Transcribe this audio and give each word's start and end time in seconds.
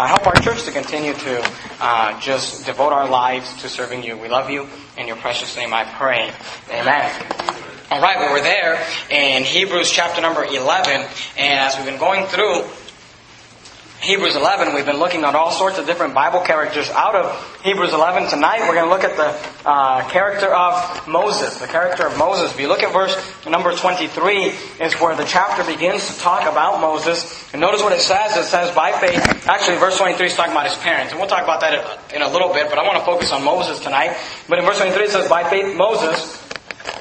uh, 0.00 0.06
help 0.06 0.26
our 0.26 0.34
church 0.36 0.64
to 0.64 0.72
continue 0.72 1.12
to 1.12 1.52
uh, 1.78 2.18
just 2.20 2.64
devote 2.64 2.90
our 2.90 3.06
lives 3.06 3.54
to 3.60 3.68
serving 3.68 4.02
you. 4.02 4.16
We 4.16 4.28
love 4.28 4.48
you. 4.48 4.66
In 4.96 5.06
your 5.06 5.16
precious 5.16 5.54
name 5.56 5.74
I 5.74 5.84
pray. 5.84 6.32
Amen. 6.70 7.12
All 7.90 8.00
right, 8.00 8.16
well, 8.18 8.32
we're 8.32 8.40
there 8.42 8.82
in 9.10 9.42
Hebrews 9.44 9.90
chapter 9.90 10.22
number 10.22 10.42
11, 10.44 11.06
and 11.36 11.60
as 11.60 11.76
we've 11.76 11.84
been 11.84 11.98
going 11.98 12.24
through 12.26 12.62
Hebrews 14.00 14.34
11, 14.34 14.74
we've 14.74 14.86
been 14.86 14.96
looking 14.96 15.24
at 15.24 15.34
all 15.34 15.50
sorts 15.50 15.78
of 15.78 15.84
different 15.84 16.14
Bible 16.14 16.40
characters 16.40 16.88
out 16.88 17.14
of 17.14 17.60
Hebrews 17.62 17.92
11. 17.92 18.30
Tonight, 18.30 18.60
we're 18.60 18.74
going 18.74 18.88
to 18.88 18.90
look 18.90 19.04
at 19.04 19.14
the 19.14 19.68
uh, 19.68 20.08
character 20.08 20.48
of 20.54 21.06
Moses, 21.06 21.58
the 21.58 21.66
character 21.66 22.06
of 22.06 22.16
Moses. 22.16 22.50
If 22.50 22.58
you 22.58 22.68
look 22.68 22.82
at 22.82 22.94
verse 22.94 23.14
number 23.46 23.76
23, 23.76 24.56
is 24.80 24.94
where 24.94 25.14
the 25.14 25.26
chapter 25.26 25.70
begins 25.70 26.08
to 26.08 26.18
talk 26.18 26.50
about 26.50 26.80
Moses. 26.80 27.52
And 27.52 27.60
notice 27.60 27.82
what 27.82 27.92
it 27.92 28.00
says. 28.00 28.38
It 28.38 28.44
says, 28.44 28.74
by 28.74 28.90
faith, 28.92 29.20
actually, 29.46 29.76
verse 29.76 29.98
23 29.98 30.28
is 30.28 30.34
talking 30.34 30.52
about 30.52 30.66
his 30.66 30.78
parents. 30.78 31.12
And 31.12 31.20
we'll 31.20 31.28
talk 31.28 31.44
about 31.44 31.60
that 31.60 32.14
in 32.14 32.22
a 32.22 32.28
little 32.28 32.54
bit, 32.54 32.70
but 32.70 32.78
I 32.78 32.86
want 32.86 32.96
to 32.96 33.04
focus 33.04 33.32
on 33.32 33.44
Moses 33.44 33.80
tonight. 33.80 34.16
But 34.48 34.60
in 34.60 34.64
verse 34.64 34.78
23, 34.78 35.04
it 35.04 35.10
says, 35.10 35.28
by 35.28 35.44
faith, 35.50 35.76
Moses, 35.76 36.39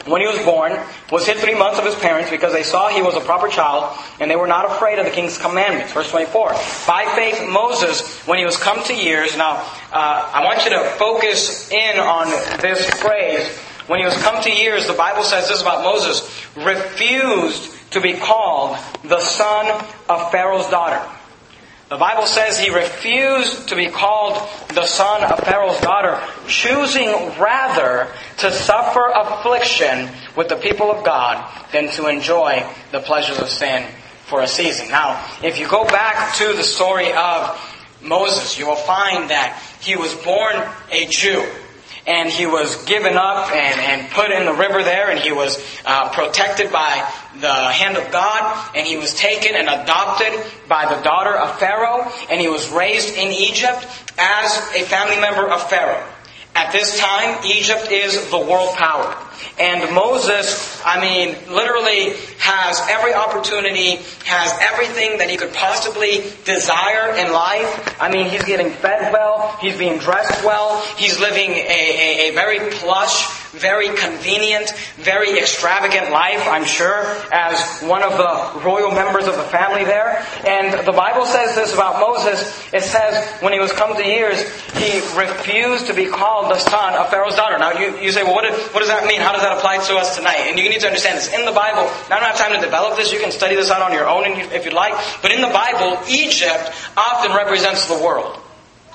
when 0.05 0.21
he 0.21 0.27
was 0.27 0.39
born, 0.43 0.77
was 1.11 1.25
hid 1.25 1.37
three 1.37 1.55
months 1.55 1.79
of 1.79 1.85
his 1.85 1.95
parents 1.95 2.29
because 2.29 2.53
they 2.53 2.63
saw 2.63 2.89
he 2.89 3.01
was 3.01 3.15
a 3.15 3.21
proper 3.21 3.47
child 3.47 3.97
and 4.19 4.29
they 4.29 4.35
were 4.35 4.47
not 4.47 4.65
afraid 4.65 4.99
of 4.99 5.05
the 5.05 5.11
king's 5.11 5.37
commandments. 5.37 5.93
Verse 5.93 6.09
24. 6.09 6.53
By 6.87 7.11
faith, 7.15 7.47
Moses, 7.49 8.17
when 8.27 8.37
he 8.37 8.45
was 8.45 8.57
come 8.57 8.83
to 8.85 8.93
years, 8.93 9.35
now, 9.37 9.57
uh, 9.91 10.31
I 10.33 10.43
want 10.45 10.63
you 10.63 10.71
to 10.71 10.83
focus 10.97 11.71
in 11.71 11.99
on 11.99 12.27
this 12.61 12.89
phrase. 13.01 13.47
When 13.87 13.99
he 13.99 14.05
was 14.05 14.15
come 14.21 14.41
to 14.43 14.51
years, 14.51 14.85
the 14.87 14.93
Bible 14.93 15.23
says 15.23 15.49
this 15.49 15.61
about 15.61 15.83
Moses, 15.83 16.21
refused 16.55 17.73
to 17.91 18.01
be 18.01 18.13
called 18.13 18.77
the 19.03 19.19
son 19.19 19.85
of 20.07 20.31
Pharaoh's 20.31 20.69
daughter. 20.69 21.01
The 21.89 21.97
Bible 21.97 22.27
says 22.27 22.59
he 22.59 22.69
refused 22.69 23.69
to 23.69 23.75
be 23.75 23.87
called 23.87 24.47
the 24.75 24.85
son 24.85 25.23
of 25.23 25.39
Pharaoh's 25.39 25.81
daughter, 25.81 26.21
choosing 26.47 27.09
rather 27.39 28.07
to 28.37 28.51
suffer 28.51 29.11
affliction 29.15 30.07
with 30.35 30.49
the 30.49 30.55
people 30.57 30.91
of 30.91 31.03
God 31.03 31.43
than 31.71 31.89
to 31.93 32.05
enjoy 32.05 32.63
the 32.91 32.99
pleasures 32.99 33.39
of 33.39 33.49
sin 33.49 33.83
for 34.27 34.43
a 34.43 34.47
season. 34.47 34.89
Now, 34.89 35.19
if 35.41 35.57
you 35.57 35.67
go 35.67 35.83
back 35.83 36.35
to 36.35 36.53
the 36.53 36.61
story 36.61 37.11
of 37.11 37.59
Moses, 38.03 38.59
you 38.59 38.67
will 38.67 38.75
find 38.75 39.31
that 39.31 39.59
he 39.81 39.95
was 39.95 40.13
born 40.13 40.57
a 40.91 41.07
Jew 41.07 41.43
and 42.09 42.29
he 42.29 42.47
was 42.47 42.83
given 42.85 43.15
up 43.15 43.51
and, 43.51 43.79
and 43.79 44.11
put 44.11 44.31
in 44.31 44.45
the 44.45 44.53
river 44.53 44.83
there, 44.83 45.11
and 45.11 45.19
he 45.19 45.31
was 45.31 45.63
uh, 45.85 46.09
protected 46.09 46.71
by 46.71 47.07
the 47.39 47.53
hand 47.53 47.97
of 47.97 48.11
God, 48.11 48.71
and 48.75 48.87
he 48.87 48.97
was 48.97 49.13
taken 49.13 49.55
and 49.55 49.69
adopted 49.69 50.33
by 50.67 50.93
the 50.93 50.99
daughter 51.03 51.37
of 51.37 51.59
Pharaoh, 51.59 52.11
and 52.31 52.41
he 52.41 52.47
was 52.47 52.67
raised 52.71 53.15
in 53.15 53.31
Egypt 53.31 53.85
as 54.17 54.57
a 54.75 54.83
family 54.85 55.21
member 55.21 55.47
of 55.47 55.69
Pharaoh. 55.69 56.03
At 56.55 56.71
this 56.71 56.99
time, 56.99 57.45
Egypt 57.45 57.91
is 57.91 58.31
the 58.31 58.39
world 58.39 58.75
power. 58.75 59.15
And 59.59 59.93
Moses, 59.93 60.81
I 60.85 60.99
mean, 60.99 61.35
literally 61.53 62.13
has 62.39 62.81
every 62.89 63.13
opportunity, 63.13 63.97
has 64.25 64.51
everything 64.61 65.17
that 65.19 65.29
he 65.29 65.37
could 65.37 65.53
possibly 65.53 66.23
desire 66.45 67.15
in 67.15 67.31
life. 67.33 67.95
I 67.99 68.09
mean, 68.11 68.29
he's 68.29 68.43
getting 68.43 68.71
fed 68.71 69.11
well, 69.11 69.57
he's 69.61 69.77
being 69.77 69.99
dressed 69.99 70.43
well, 70.43 70.81
he's 70.97 71.19
living 71.19 71.51
a, 71.51 72.29
a, 72.29 72.29
a 72.29 72.33
very 72.33 72.71
plush, 72.71 73.27
very 73.51 73.89
convenient, 73.97 74.71
very 74.97 75.37
extravagant 75.39 76.11
life, 76.11 76.47
I'm 76.47 76.65
sure, 76.65 77.03
as 77.31 77.81
one 77.81 78.03
of 78.03 78.11
the 78.11 78.61
royal 78.63 78.91
members 78.91 79.27
of 79.27 79.35
the 79.35 79.43
family 79.43 79.83
there. 79.83 80.25
And 80.45 80.85
the 80.85 80.91
Bible 80.91 81.25
says 81.25 81.55
this 81.55 81.73
about 81.73 81.99
Moses. 81.99 82.39
It 82.71 82.83
says, 82.83 83.27
when 83.41 83.53
he 83.53 83.59
was 83.59 83.71
come 83.73 83.95
to 83.95 84.05
years, 84.05 84.41
he 84.77 84.99
refused 85.17 85.87
to 85.87 85.93
be 85.93 86.05
called 86.05 86.51
the 86.51 86.59
son 86.59 86.93
of 86.93 87.09
Pharaoh's 87.09 87.35
daughter. 87.35 87.57
Now, 87.57 87.73
you, 87.73 87.97
you 87.99 88.11
say, 88.11 88.23
well, 88.23 88.35
what, 88.35 88.53
what 88.73 88.79
does 88.79 88.89
that 88.89 89.07
mean? 89.07 89.19
How 89.29 89.33
does 89.33 89.43
that 89.43 89.59
apply 89.59 89.77
to 89.77 89.97
us 89.97 90.17
tonight? 90.17 90.49
And 90.49 90.57
you 90.57 90.67
need 90.67 90.79
to 90.79 90.87
understand 90.87 91.19
this. 91.19 91.31
In 91.31 91.45
the 91.45 91.51
Bible, 91.51 91.83
now 92.09 92.17
I 92.17 92.19
don't 92.19 92.29
have 92.33 92.37
time 92.39 92.51
to 92.59 92.65
develop 92.65 92.97
this. 92.97 93.13
You 93.13 93.19
can 93.19 93.31
study 93.31 93.53
this 93.53 93.69
out 93.69 93.79
on 93.79 93.93
your 93.93 94.09
own 94.09 94.25
if 94.25 94.65
you'd 94.65 94.73
like. 94.73 94.95
But 95.21 95.31
in 95.31 95.41
the 95.41 95.53
Bible, 95.53 96.01
Egypt 96.09 96.73
often 96.97 97.37
represents 97.37 97.87
the 97.87 97.93
world. 97.93 98.41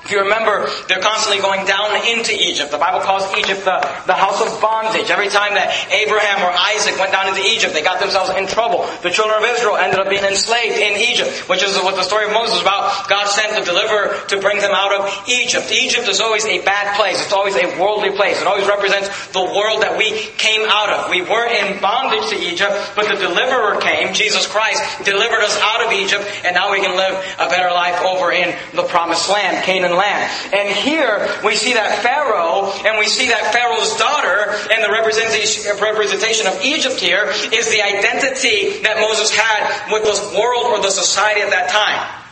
If 0.04 0.12
you 0.12 0.20
remember, 0.20 0.68
they're 0.84 1.00
constantly 1.00 1.40
going 1.40 1.64
down 1.64 1.96
into 2.04 2.36
Egypt. 2.36 2.68
The 2.68 2.76
Bible 2.76 3.00
calls 3.00 3.24
Egypt 3.40 3.64
the, 3.64 3.80
the 4.04 4.12
house 4.12 4.36
of 4.36 4.60
bondage. 4.60 5.08
Every 5.08 5.32
time 5.32 5.56
that 5.56 5.72
Abraham 5.88 6.44
or 6.44 6.52
Isaac 6.52 7.00
went 7.00 7.08
down 7.08 7.32
into 7.32 7.40
Egypt, 7.40 7.72
they 7.72 7.80
got 7.80 8.04
themselves 8.04 8.28
in 8.36 8.44
trouble. 8.44 8.84
The 9.00 9.08
children 9.08 9.40
of 9.40 9.48
Israel 9.48 9.80
ended 9.80 9.96
up 9.96 10.12
being 10.12 10.20
enslaved 10.20 10.76
in 10.76 11.00
Egypt, 11.00 11.48
which 11.48 11.64
is 11.64 11.72
what 11.80 11.96
the 11.96 12.04
story 12.04 12.28
of 12.28 12.36
Moses 12.36 12.60
is 12.60 12.60
about. 12.60 13.08
God 13.08 13.32
sent 13.32 13.56
the 13.56 13.64
deliverer 13.64 14.12
to 14.28 14.44
bring 14.44 14.60
them 14.60 14.76
out 14.76 14.92
of 14.92 15.08
Egypt. 15.24 15.72
Egypt 15.72 16.04
is 16.04 16.20
always 16.20 16.44
a 16.44 16.60
bad 16.68 16.92
place. 17.00 17.16
It's 17.24 17.32
always 17.32 17.56
a 17.56 17.64
worldly 17.80 18.12
place. 18.12 18.36
It 18.36 18.46
always 18.46 18.68
represents 18.68 19.08
the 19.32 19.40
world 19.40 19.80
that 19.88 19.96
we 19.96 20.12
came 20.36 20.68
out 20.68 20.92
of. 20.92 21.08
We 21.08 21.24
were 21.24 21.48
in 21.48 21.80
bondage 21.80 22.28
to 22.28 22.36
Egypt, 22.36 22.92
but 22.92 23.08
the 23.08 23.16
deliverer 23.16 23.80
came, 23.80 24.12
Jesus 24.12 24.44
Christ, 24.44 24.84
delivered 25.08 25.40
us 25.40 25.56
out 25.64 25.80
of 25.80 25.96
Egypt, 25.96 26.28
and 26.44 26.52
now 26.52 26.68
we 26.76 26.84
can 26.84 26.92
live 26.92 27.16
a 27.40 27.48
better 27.48 27.72
life 27.72 27.96
over 28.04 28.28
in 28.32 28.52
the 28.76 28.84
promised 28.84 29.32
land, 29.32 29.64
Canaan 29.64 29.93
land. 29.94 30.30
And 30.52 30.68
here 30.68 31.28
we 31.44 31.56
see 31.56 31.74
that 31.74 32.02
Pharaoh, 32.02 32.72
and 32.84 32.98
we 32.98 33.06
see 33.06 33.28
that 33.28 33.52
Pharaoh's 33.52 33.96
daughter, 33.96 34.52
and 34.72 34.82
the 34.82 34.90
representation, 34.90 36.46
of 36.46 36.60
Egypt 36.62 37.00
here 37.00 37.30
is 37.52 37.70
the 37.70 37.82
identity 37.82 38.82
that 38.82 38.98
Moses 39.00 39.30
had 39.30 39.92
with 39.92 40.04
the 40.04 40.38
world 40.38 40.66
or 40.66 40.82
the 40.82 40.90
society 40.90 41.40
at 41.40 41.50
that 41.50 41.70
time. 41.70 42.23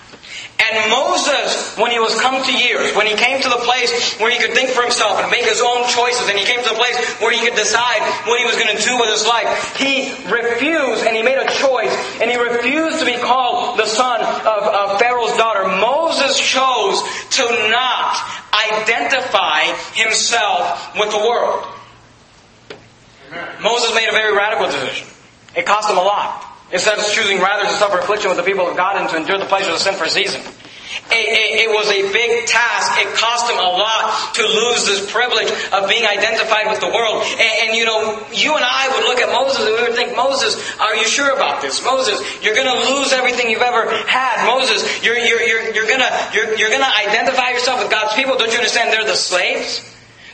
And 0.62 0.91
Moses, 0.91 1.75
when 1.77 1.91
he 1.91 1.99
was 1.99 2.15
come 2.21 2.43
to 2.43 2.53
years, 2.53 2.95
when 2.95 3.06
he 3.06 3.15
came 3.15 3.43
to 3.43 3.49
the 3.49 3.62
place 3.67 4.15
where 4.19 4.31
he 4.31 4.39
could 4.39 4.55
think 4.55 4.71
for 4.71 4.83
himself 4.83 5.19
and 5.19 5.31
make 5.31 5.45
his 5.45 5.61
own 5.61 5.89
choices, 5.89 6.28
and 6.28 6.39
he 6.39 6.45
came 6.45 6.62
to 6.62 6.69
the 6.69 6.78
place 6.78 6.97
where 7.19 7.33
he 7.33 7.41
could 7.41 7.56
decide 7.56 8.00
what 8.27 8.39
he 8.39 8.47
was 8.47 8.55
going 8.55 8.71
to 8.71 8.83
do 8.83 8.95
with 8.99 9.11
his 9.11 9.27
life, 9.27 9.77
he 9.77 10.15
refused 10.31 11.05
and 11.05 11.17
he 11.17 11.23
made 11.23 11.39
a 11.39 11.50
choice, 11.50 11.93
and 12.23 12.31
he 12.31 12.37
refused 12.37 13.00
to 13.00 13.05
be 13.05 13.19
called 13.19 13.78
the 13.78 13.87
son 13.87 14.21
of, 14.23 14.62
of 14.62 14.99
Pharaoh's 15.00 15.37
daughter. 15.37 15.67
Moses 15.67 16.39
chose 16.39 17.03
to 17.31 17.43
not 17.71 18.17
identify 18.55 19.67
himself 19.94 20.94
with 20.99 21.11
the 21.11 21.19
world. 21.19 21.67
Moses 23.61 23.94
made 23.94 24.09
a 24.09 24.12
very 24.12 24.37
radical 24.37 24.67
decision. 24.67 25.09
It 25.56 25.67
cost 25.67 25.91
him 25.91 25.97
a 25.97 26.03
lot. 26.03 26.51
Instead 26.72 26.99
of 26.99 27.06
choosing 27.12 27.38
rather 27.38 27.65
to 27.65 27.75
suffer 27.77 27.99
affliction 27.99 28.28
with 28.28 28.38
the 28.38 28.44
people 28.44 28.66
of 28.66 28.77
God 28.77 28.97
and 28.97 29.09
to 29.10 29.16
endure 29.16 29.38
the 29.38 29.47
pleasures 29.47 29.75
of 29.75 29.78
sin 29.78 29.94
for 29.94 30.05
a 30.05 30.10
season. 30.10 30.41
It, 31.12 31.28
it, 31.28 31.69
it, 31.69 31.71
was 31.72 31.88
a 31.93 32.09
big 32.12 32.47
task. 32.49 32.97
It 32.97 33.12
cost 33.16 33.49
him 33.49 33.60
a 33.60 33.71
lot 33.77 34.33
to 34.37 34.43
lose 34.44 34.88
this 34.88 35.05
privilege 35.12 35.53
of 35.72 35.88
being 35.88 36.05
identified 36.05 36.72
with 36.72 36.81
the 36.81 36.88
world. 36.88 37.25
And, 37.37 37.69
and, 37.69 37.71
you 37.77 37.84
know, 37.84 38.25
you 38.32 38.56
and 38.56 38.65
I 38.65 38.88
would 38.97 39.05
look 39.05 39.21
at 39.21 39.28
Moses 39.28 39.69
and 39.69 39.77
we 39.77 39.82
would 39.82 39.97
think, 39.97 40.16
Moses, 40.16 40.56
are 40.81 40.97
you 40.97 41.05
sure 41.05 41.34
about 41.37 41.61
this? 41.61 41.84
Moses, 41.84 42.16
you're 42.41 42.55
going 42.55 42.69
to 42.69 42.97
lose 42.97 43.12
everything 43.12 43.50
you've 43.50 43.65
ever 43.65 43.88
had. 44.09 44.49
Moses, 44.49 44.84
you're, 45.05 45.16
you're, 45.16 45.43
you're, 45.43 45.75
you're 45.75 45.88
going 45.88 46.00
you're, 46.32 46.56
you're 46.56 46.71
gonna 46.71 46.93
identify 47.05 47.50
yourself 47.50 47.81
with 47.81 47.91
God's 47.91 48.15
people. 48.15 48.37
Don't 48.37 48.53
you 48.53 48.59
understand 48.59 48.93
they're 48.93 49.05
the 49.05 49.16
slaves? 49.16 49.84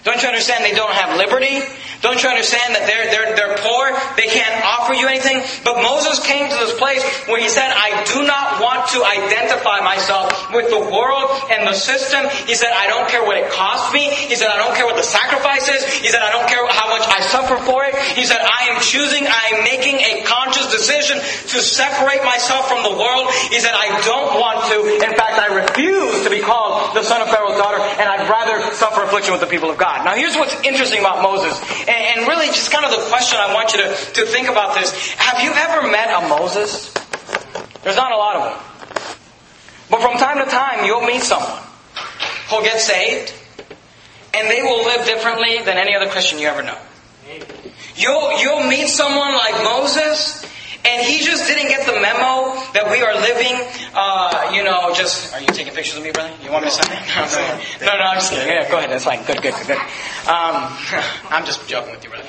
Don't 0.09 0.23
you 0.25 0.29
understand 0.33 0.65
they 0.65 0.73
don't 0.73 0.97
have 0.97 1.21
liberty? 1.21 1.61
Don't 2.01 2.17
you 2.17 2.33
understand 2.33 2.79
that 2.79 2.89
they're, 2.89 3.11
they're, 3.13 3.37
they're 3.37 3.61
poor? 3.61 3.93
They 4.17 4.31
can't 4.31 4.57
offer 4.65 4.97
you 4.97 5.05
anything? 5.05 5.45
But 5.69 5.85
Moses 5.85 6.17
came 6.25 6.49
to 6.49 6.57
this 6.65 6.73
place 6.81 7.05
where 7.29 7.37
he 7.37 7.53
said, 7.53 7.69
I 7.69 7.93
do 8.09 8.25
not 8.25 8.63
want 8.63 8.89
to 8.97 9.05
identify 9.05 9.85
myself 9.85 10.33
with 10.55 10.73
the 10.73 10.79
world 10.79 11.29
and 11.53 11.69
the 11.69 11.77
system. 11.77 12.25
He 12.49 12.57
said, 12.57 12.73
I 12.73 12.89
don't 12.89 13.05
care 13.13 13.21
what 13.21 13.37
it 13.37 13.53
costs 13.53 13.93
me. 13.93 14.09
He 14.09 14.33
said, 14.33 14.49
I 14.49 14.57
don't 14.57 14.73
care 14.79 14.87
what 14.89 14.97
the 14.97 15.05
sacrifice 15.05 15.69
is. 15.69 15.85
He 16.01 16.09
said, 16.09 16.25
I 16.25 16.33
don't 16.33 16.49
care 16.49 16.65
how 16.73 16.89
much 16.89 17.05
I 17.05 17.21
suffer 17.29 17.61
for 17.69 17.85
it. 17.85 17.93
He 18.17 18.25
said, 18.25 18.41
I 18.41 18.73
am 18.73 18.81
choosing, 18.81 19.29
I 19.29 19.59
am 19.59 19.67
making 19.67 20.01
a 20.01 20.25
conscious 20.25 20.73
decision 20.73 21.21
to 21.21 21.59
separate 21.61 22.25
myself 22.25 22.65
from 22.65 22.81
the 22.81 22.97
world. 22.97 23.29
He 23.53 23.61
said, 23.61 23.75
I 23.75 23.93
don't 24.07 24.41
want 24.41 24.65
to. 24.73 25.05
In 25.05 25.13
fact, 25.19 25.37
I 25.37 25.53
refuse 25.67 26.23
to 26.25 26.31
be 26.31 26.41
called 26.41 26.78
the 26.95 27.03
son 27.03 27.21
of 27.21 27.29
Pharaoh's 27.29 27.57
daughter, 27.57 27.81
and 27.81 28.09
I'd 28.09 28.29
rather 28.29 28.75
suffer 28.75 29.03
affliction 29.03 29.33
with 29.33 29.41
the 29.41 29.47
people 29.47 29.71
of 29.71 29.79
God. 29.79 30.05
Now 30.05 30.15
here's 30.15 30.37
what's 30.37 30.55
interesting 30.63 31.01
about 31.01 31.23
Moses. 31.23 31.59
And, 31.89 32.19
and 32.19 32.29
really, 32.29 32.47
just 32.47 32.71
kind 32.71 32.85
of 32.85 32.91
the 32.91 33.09
question 33.09 33.39
I 33.39 33.55
want 33.55 33.73
you 33.73 33.83
to, 33.83 33.89
to 33.89 34.27
think 34.27 34.49
about 34.49 34.75
this. 34.75 34.93
Have 35.15 35.43
you 35.43 35.53
ever 35.53 35.91
met 35.91 36.09
a 36.11 36.29
Moses? 36.29 36.93
There's 37.83 37.97
not 37.97 38.13
a 38.13 38.17
lot 38.17 38.37
of 38.37 38.43
them. 38.53 38.69
But 39.91 40.01
from 40.03 40.19
time 40.19 40.45
to 40.45 40.51
time, 40.51 40.85
you'll 40.85 41.07
meet 41.07 41.23
someone 41.23 41.63
who'll 42.51 42.63
get 42.63 42.81
saved, 42.81 43.33
and 44.35 44.51
they 44.51 44.63
will 44.63 44.85
live 44.85 45.07
differently 45.07 45.59
than 45.65 45.79
any 45.79 45.95
other 45.95 46.09
Christian 46.09 46.39
you 46.39 46.49
ever 46.49 46.63
know. 46.63 46.79
You'll, 47.97 48.41
you'll 48.41 48.65
meet 48.69 48.89
someone 48.89 49.35
like 49.35 49.55
Moses, 49.65 50.45
and 50.85 51.07
he 51.07 51.25
just 51.25 51.47
didn't 51.47 51.69
get 51.69 51.87
the 51.87 52.01
memo 52.01 52.55
that 52.73 52.89
we 52.91 53.03
are 53.03 53.15
living, 53.15 53.55
uh, 53.95 54.51
you 54.55 54.63
know, 54.63 54.93
just. 54.95 55.35
Are 55.35 55.41
you 55.41 55.47
taking 55.49 55.73
pictures 55.73 55.97
of 55.97 56.05
me, 56.05 56.13
brother? 56.13 56.33
You 56.43 56.51
want 56.51 56.65
me 56.65 56.71
to 56.71 56.77
sign 56.77 56.91
it? 56.93 57.81
No, 57.81 57.97
no, 57.97 58.05
I'm 58.05 58.17
just 58.17 58.33
kidding. 58.33 58.49
Yeah, 58.49 58.71
go 58.71 58.79
ahead. 58.79 58.91
That's 58.91 59.05
fine. 59.05 59.25
Good, 59.25 59.43
good, 59.43 59.55
good, 59.55 59.67
good. 59.67 59.77
Um, 60.29 60.71
I'm 61.31 61.45
just 61.45 61.67
joking 61.69 61.93
with 61.93 62.05
you, 62.05 62.11
brother. 62.11 62.27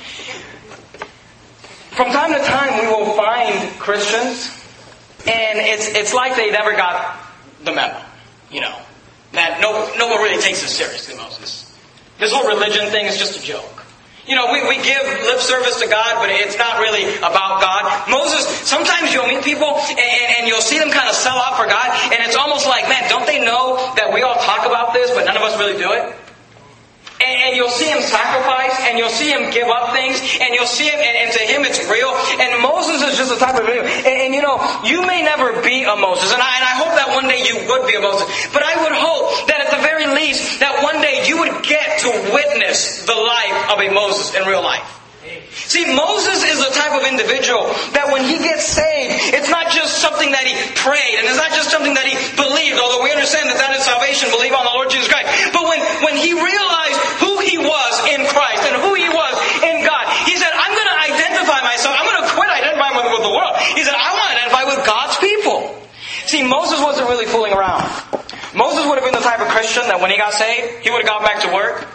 From 1.95 2.11
time 2.11 2.33
to 2.33 2.39
time, 2.39 2.79
we 2.81 2.87
will 2.87 3.13
find 3.15 3.79
Christians, 3.79 4.55
and 5.27 5.59
it's, 5.59 5.87
it's 5.87 6.13
like 6.13 6.35
they 6.35 6.49
never 6.51 6.73
got 6.73 7.19
the 7.63 7.73
memo, 7.73 8.01
you 8.51 8.61
know. 8.61 8.77
That 9.33 9.61
no, 9.61 9.93
no 9.97 10.07
one 10.07 10.23
really 10.23 10.41
takes 10.41 10.61
this 10.61 10.75
seriously, 10.75 11.15
Moses. 11.15 11.65
This 12.19 12.31
whole 12.33 12.47
religion 12.47 12.87
thing 12.87 13.05
is 13.05 13.17
just 13.17 13.39
a 13.39 13.43
joke. 13.43 13.85
You 14.29 14.35
know, 14.35 14.53
we, 14.53 14.61
we 14.61 14.77
give 14.77 15.01
lip 15.25 15.41
service 15.41 15.81
to 15.81 15.87
God, 15.89 16.21
but 16.21 16.29
it's 16.29 16.55
not 16.55 16.79
really 16.79 17.17
about 17.17 17.59
God. 17.65 18.07
Moses, 18.07 18.45
sometimes 18.45 19.11
you'll 19.11 19.25
meet 19.25 19.43
people 19.43 19.73
and, 19.89 20.27
and 20.37 20.47
you'll 20.47 20.61
see 20.61 20.77
them 20.77 20.91
kind 20.91 21.09
of 21.09 21.15
sell 21.15 21.37
out 21.37 21.57
for 21.57 21.65
God, 21.65 21.89
and 22.13 22.21
it's 22.21 22.35
almost 22.35 22.67
like, 22.67 22.87
man, 22.87 23.09
don't 23.09 23.25
they 23.25 23.43
know 23.43 23.91
that 23.95 24.13
we 24.13 24.21
all 24.21 24.35
talk 24.35 24.67
about 24.67 24.93
this, 24.93 25.09
but 25.09 25.25
none 25.25 25.35
of 25.35 25.41
us 25.41 25.57
really 25.57 25.81
do 25.81 25.91
it? 25.93 26.15
And, 27.29 27.37
and, 27.45 27.53
you'll 27.55 27.69
see 27.69 27.85
him 27.85 28.01
sacrifice, 28.01 28.73
and 28.89 28.97
you'll 28.97 29.13
see 29.13 29.29
him 29.29 29.53
give 29.53 29.69
up 29.69 29.93
things, 29.93 30.17
and 30.41 30.55
you'll 30.55 30.65
see 30.65 30.89
him, 30.89 30.97
and, 30.97 31.15
and 31.21 31.29
to 31.37 31.41
him 31.45 31.61
it's 31.61 31.77
real. 31.85 32.09
And 32.41 32.57
Moses 32.61 33.05
is 33.05 33.17
just 33.21 33.29
a 33.29 33.37
type 33.37 33.53
of 33.53 33.69
video. 33.69 33.85
And, 33.85 34.17
and, 34.25 34.33
you 34.33 34.41
know, 34.41 34.57
you 34.81 35.05
may 35.05 35.21
never 35.21 35.61
be 35.61 35.85
a 35.85 35.93
Moses, 35.93 36.33
and 36.33 36.41
I, 36.41 36.51
and 36.57 36.65
I 36.65 36.75
hope 36.81 36.93
that 36.97 37.13
one 37.13 37.29
day 37.29 37.45
you 37.45 37.61
would 37.69 37.85
be 37.85 37.93
a 37.93 38.01
Moses. 38.01 38.25
But 38.49 38.65
I 38.65 38.81
would 38.81 38.97
hope 38.97 39.47
that 39.47 39.61
at 39.61 39.69
the 39.69 39.81
very 39.85 40.07
least, 40.09 40.59
that 40.59 40.81
one 40.81 41.01
day 41.01 41.29
you 41.29 41.39
would 41.45 41.63
get 41.63 42.01
to 42.01 42.09
witness 42.33 43.05
the 43.05 43.15
life 43.15 43.69
of 43.69 43.79
a 43.79 43.93
Moses 43.93 44.33
in 44.33 44.47
real 44.47 44.63
life. 44.63 44.98
See, 45.67 45.83
Moses 45.83 46.43
is 46.45 46.63
the 46.63 46.71
type 46.71 46.95
of 46.95 47.03
individual 47.03 47.67
that 47.91 48.07
when 48.13 48.23
he 48.23 48.39
gets 48.39 48.63
saved, 48.63 49.35
it's 49.35 49.49
not 49.51 49.71
just 49.73 49.99
something 49.99 50.31
that 50.31 50.47
he 50.47 50.55
prayed, 50.79 51.19
and 51.19 51.27
it's 51.27 51.41
not 51.41 51.51
just 51.51 51.73
something 51.73 51.93
that 51.93 52.07
he 52.07 52.15
believed, 52.39 52.79
although 52.79 53.03
we 53.03 53.11
understand 53.11 53.51
that 53.51 53.59
that 53.59 53.75
is 53.75 53.83
salvation, 53.83 54.31
believe 54.31 54.55
on 54.55 54.63
the 54.63 54.73
Lord 54.73 54.87
Jesus 54.89 55.11
Christ. 55.11 55.27
But 55.51 55.67
when, 55.67 55.79
when 56.05 56.15
he 56.15 56.31
realized 56.31 56.97
who 57.19 57.43
he 57.43 57.59
was 57.59 57.93
in 58.07 58.23
Christ 58.31 58.63
and 58.71 58.79
who 58.79 58.95
he 58.95 59.09
was 59.11 59.33
in 59.61 59.83
God, 59.83 60.03
he 60.25 60.39
said, 60.39 60.49
I'm 60.53 60.73
going 60.73 60.91
to 60.95 60.99
identify 61.11 61.59
myself, 61.61 61.93
I'm 61.97 62.07
going 62.07 62.21
to 62.23 62.29
quit 62.33 62.49
identifying 62.49 62.95
with, 62.95 63.07
with 63.19 63.23
the 63.27 63.33
world. 63.33 63.53
He 63.75 63.83
said, 63.83 63.93
I 63.93 64.09
want 64.15 64.25
to 64.25 64.33
identify 64.39 64.63
with 64.69 64.81
God's 64.87 65.17
people. 65.19 65.75
See, 66.29 66.45
Moses 66.45 66.79
wasn't 66.79 67.09
really 67.09 67.25
fooling 67.25 67.53
around. 67.53 67.83
Moses 68.53 68.85
would 68.85 68.97
have 68.97 69.05
been 69.05 69.13
the 69.13 69.25
type 69.25 69.41
of 69.41 69.49
Christian 69.49 69.83
that 69.89 70.01
when 70.01 70.09
he 70.09 70.17
got 70.17 70.33
saved, 70.33 70.81
he 70.81 70.89
would 70.89 71.05
have 71.05 71.09
gone 71.09 71.23
back 71.25 71.41
to 71.45 71.49
work, 71.53 71.85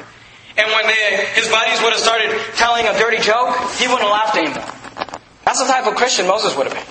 and 0.57 0.67
when 0.71 0.87
they, 0.87 1.27
his 1.35 1.49
buddies 1.51 1.83
would 1.83 1.93
have 1.93 2.03
started 2.03 2.31
telling 2.55 2.87
a 2.87 2.95
dirty 2.99 3.19
joke, 3.19 3.55
he 3.79 3.87
wouldn't 3.91 4.07
have 4.07 4.15
laughed 4.15 4.37
anymore. 4.39 4.71
That's 5.45 5.61
the 5.61 5.67
type 5.67 5.87
of 5.87 5.95
Christian 5.95 6.27
Moses 6.27 6.57
would 6.57 6.71
have 6.71 6.77
been. 6.77 6.89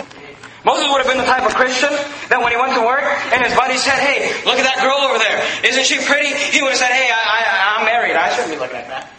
Moses 0.64 0.88
would 0.88 1.04
have 1.04 1.10
been 1.12 1.20
the 1.20 1.28
type 1.28 1.44
of 1.44 1.56
Christian 1.56 1.92
that 2.32 2.40
when 2.40 2.56
he 2.56 2.60
went 2.60 2.72
to 2.80 2.84
work 2.88 3.04
and 3.36 3.44
his 3.44 3.52
buddies 3.52 3.84
said, 3.84 4.00
hey, 4.00 4.32
look 4.48 4.56
at 4.56 4.64
that 4.64 4.80
girl 4.80 4.96
over 5.04 5.20
there. 5.20 5.44
Isn't 5.68 5.84
she 5.84 6.00
pretty? 6.08 6.32
He 6.56 6.64
would 6.64 6.72
have 6.72 6.80
said, 6.80 6.96
hey, 6.96 7.12
I, 7.12 7.76
I'm 7.76 7.84
married. 7.84 8.16
I 8.16 8.32
shouldn't 8.32 8.56
be 8.56 8.60
looking 8.60 8.80
at 8.80 8.88
that. 8.88 9.12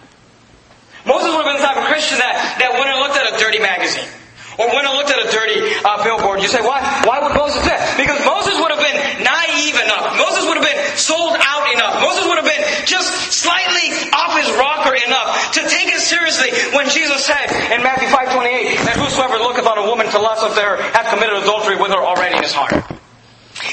Moses 1.05 1.37
would 1.37 1.45
have 1.45 1.53
been 1.53 1.61
the 1.61 1.67
type 1.69 1.77
of 1.77 1.85
Christian 1.85 2.17
that, 2.17 2.57
that 2.65 2.73
went 2.81 2.89
and 2.89 2.97
looked 3.05 3.21
at 3.21 3.29
a 3.29 3.37
dirty 3.37 3.61
magazine. 3.61 4.09
Or 4.57 4.71
went 4.73 4.89
and 4.89 4.97
looked 4.97 5.13
at 5.13 5.21
a 5.21 5.29
dirty 5.29 5.61
uh, 5.85 6.01
billboard. 6.01 6.41
You 6.41 6.49
say, 6.49 6.63
why? 6.65 6.81
Why 7.05 7.21
would 7.21 7.35
Moses 7.37 7.61
do 7.61 7.75
that? 7.75 7.99
Because 7.99 8.23
Moses 8.25 8.55
would 8.57 8.71
have 8.71 8.81
been 8.81 9.27
naive 9.27 9.75
enough. 9.75 10.15
Moses 10.17 10.47
would 10.47 10.63
have 10.63 10.65
been 10.65 10.81
sold 10.95 11.35
out 11.37 11.67
enough. 11.75 11.99
Moses 12.01 12.25
would 12.25 12.39
have 12.39 12.47
been 12.47 12.63
just 12.87 13.34
slightly 13.45 13.93
off 14.17 14.33
his 14.41 14.49
rocker 14.57 14.97
enough 14.97 15.53
to 15.53 15.61
take 15.69 15.93
it 15.93 16.01
seriously 16.01 16.49
when 16.73 16.89
Jesus 16.89 17.25
said 17.29 17.45
in 17.77 17.85
Matthew 17.85 18.09
5.28 18.09 18.89
that 18.89 18.97
whosoever 18.97 19.37
looketh 19.37 19.69
on 19.69 19.77
a 19.77 19.85
woman 19.85 20.09
to 20.09 20.19
lust 20.19 20.41
after 20.41 20.65
her 20.65 20.77
hath 20.97 21.13
committed 21.13 21.45
adultery 21.45 21.77
with 21.77 21.93
her 21.93 22.01
already 22.01 22.37
in 22.37 22.43
his 22.43 22.57
heart. 22.57 22.73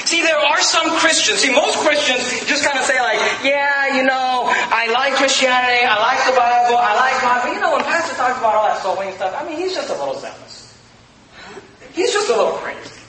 See, 0.04 0.22
there 0.22 0.38
are 0.38 0.60
some 0.60 0.92
Christians. 1.00 1.40
See, 1.40 1.52
most 1.52 1.80
Christians 1.80 2.22
just 2.46 2.64
kind 2.64 2.78
of 2.78 2.84
say 2.84 3.00
like, 3.00 3.18
yeah, 3.42 3.96
you 3.96 4.04
know, 4.04 4.46
I 4.52 4.92
like 4.92 5.14
Christianity, 5.16 5.84
I 5.88 5.96
like 5.96 6.20
the 6.28 6.36
Bible, 6.36 6.76
I 6.76 6.92
like 6.94 7.16
God, 7.24 7.38
but 7.42 7.50
you 7.56 7.60
know, 7.60 7.72
when 7.72 7.84
Pastor 7.84 8.14
talks 8.14 8.38
about 8.38 8.54
all 8.54 8.68
that 8.68 8.82
soul 8.82 8.96
winning 8.96 9.16
stuff, 9.16 9.34
I 9.34 9.48
mean, 9.48 9.56
he's 9.56 9.74
just 9.74 9.88
a 9.88 9.96
little 9.96 10.20
zealous. 10.20 10.76
He's 11.92 12.12
just 12.12 12.28
a 12.28 12.36
little 12.36 12.60
crazy. 12.60 13.00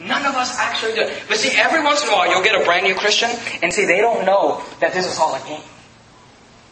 None 0.00 0.26
of 0.26 0.34
us 0.34 0.58
actually 0.58 0.94
do. 0.94 1.08
But 1.28 1.38
see, 1.38 1.56
every 1.56 1.82
once 1.82 2.02
in 2.02 2.08
a 2.08 2.12
while 2.12 2.28
you'll 2.28 2.44
get 2.44 2.60
a 2.60 2.64
brand 2.64 2.84
new 2.84 2.94
Christian, 2.94 3.30
and 3.62 3.72
see, 3.72 3.84
they 3.84 3.98
don't 3.98 4.26
know 4.26 4.62
that 4.80 4.92
this 4.92 5.06
is 5.06 5.18
all 5.18 5.34
a 5.34 5.40
game. 5.46 5.62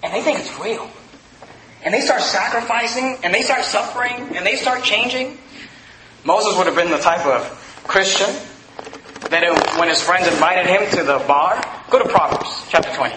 And 0.02 0.12
they 0.12 0.22
think 0.22 0.40
it's 0.40 0.58
real. 0.58 0.90
And 1.84 1.92
they 1.92 2.00
start 2.00 2.20
sacrificing, 2.20 3.18
and 3.22 3.34
they 3.34 3.42
start 3.42 3.64
suffering, 3.64 4.36
and 4.36 4.46
they 4.46 4.56
start 4.56 4.84
changing. 4.84 5.38
Moses 6.24 6.56
would 6.56 6.66
have 6.66 6.76
been 6.76 6.90
the 6.90 6.98
type 6.98 7.26
of 7.26 7.42
Christian 7.86 8.30
that 9.30 9.42
it, 9.42 9.78
when 9.78 9.88
his 9.88 10.00
friends 10.02 10.28
invited 10.28 10.66
him 10.66 10.88
to 10.98 11.02
the 11.04 11.18
bar, 11.26 11.62
go 11.90 11.98
to 11.98 12.08
Proverbs 12.08 12.66
chapter 12.68 12.92
20. 12.94 13.14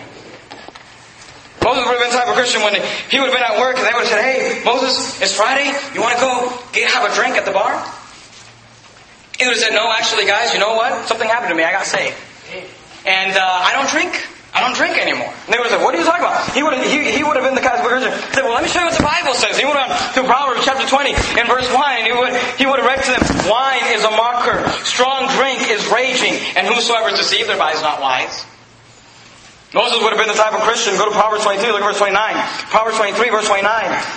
Moses 1.65 1.81
would 1.85 1.97
have 1.97 2.01
been 2.01 2.11
the 2.13 2.17
type 2.17 2.29
of 2.29 2.35
Christian 2.35 2.61
when 2.61 2.73
he 3.09 3.19
would 3.19 3.29
have 3.29 3.37
been 3.37 3.45
at 3.45 3.57
work 3.57 3.77
and 3.77 3.85
they 3.85 3.93
would 3.93 4.05
have 4.05 4.13
said, 4.13 4.21
Hey, 4.21 4.61
Moses, 4.63 5.21
it's 5.21 5.33
Friday. 5.33 5.65
You 5.93 6.01
want 6.01 6.13
to 6.13 6.21
go 6.21 6.53
get, 6.73 6.91
have 6.91 7.09
a 7.09 7.13
drink 7.13 7.37
at 7.37 7.45
the 7.45 7.51
bar? 7.51 7.73
He 9.37 9.45
would 9.45 9.57
have 9.57 9.63
said, 9.63 9.73
No, 9.73 9.91
actually, 9.91 10.25
guys, 10.25 10.53
you 10.53 10.59
know 10.59 10.75
what? 10.75 11.07
Something 11.07 11.27
happened 11.27 11.49
to 11.49 11.55
me. 11.55 11.63
I 11.63 11.71
got 11.71 11.85
saved. 11.85 12.15
And 13.05 13.35
uh, 13.35 13.41
I 13.41 13.73
don't 13.73 13.89
drink. 13.89 14.13
I 14.55 14.63
don't 14.63 14.73
drink 14.73 14.95
anymore. 14.95 15.27
And 15.27 15.51
they 15.51 15.59
would 15.59 15.67
said, 15.67 15.83
What 15.83 15.91
are 15.91 15.99
you 15.99 16.07
talking 16.07 16.23
about? 16.23 16.47
He 16.55 16.63
would 16.63 16.71
have, 16.71 16.87
he, 16.87 17.11
he 17.11 17.23
would 17.27 17.35
have 17.35 17.43
been 17.43 17.59
the 17.59 17.61
kind 17.61 17.75
of 17.75 17.83
Christian. 17.83 18.15
He 18.15 18.33
said, 18.39 18.47
Well, 18.47 18.55
let 18.55 18.63
me 18.63 18.71
show 18.71 18.79
you 18.79 18.87
what 18.87 18.95
the 18.95 19.03
Bible 19.03 19.35
says. 19.35 19.59
He 19.59 19.67
would 19.67 19.75
have 19.75 19.91
to 20.15 20.23
Proverbs 20.23 20.63
chapter 20.63 20.87
20 20.87 21.11
in 21.11 21.45
verse 21.45 21.67
1, 21.67 21.75
and 21.75 22.05
he 22.07 22.15
would, 22.15 22.31
he 22.55 22.65
would 22.65 22.79
have 22.79 22.87
read 22.87 23.03
to 23.03 23.11
them, 23.11 23.51
Wine 23.51 23.83
is 23.91 24.07
a 24.07 24.13
marker, 24.15 24.63
strong 24.87 25.27
drink 25.35 25.67
is 25.67 25.83
raging, 25.91 26.39
and 26.55 26.63
whosoever 26.71 27.11
is 27.11 27.19
deceived 27.19 27.51
thereby 27.51 27.75
is 27.75 27.83
not 27.83 27.99
wise. 27.99 28.47
Moses 29.75 29.99
would 29.99 30.15
have 30.15 30.21
been 30.23 30.31
the 30.31 30.39
type 30.39 30.55
of 30.55 30.63
Christian. 30.63 30.95
Go 30.95 31.03
to 31.03 31.11
Proverbs 31.11 31.43
22, 31.43 31.67
look 31.67 31.83
at 31.83 31.91
verse 31.91 31.99
29. 31.99 32.15
Proverbs 32.71 32.95
23, 32.95 33.27
verse 33.27 33.43
29. 33.43 33.67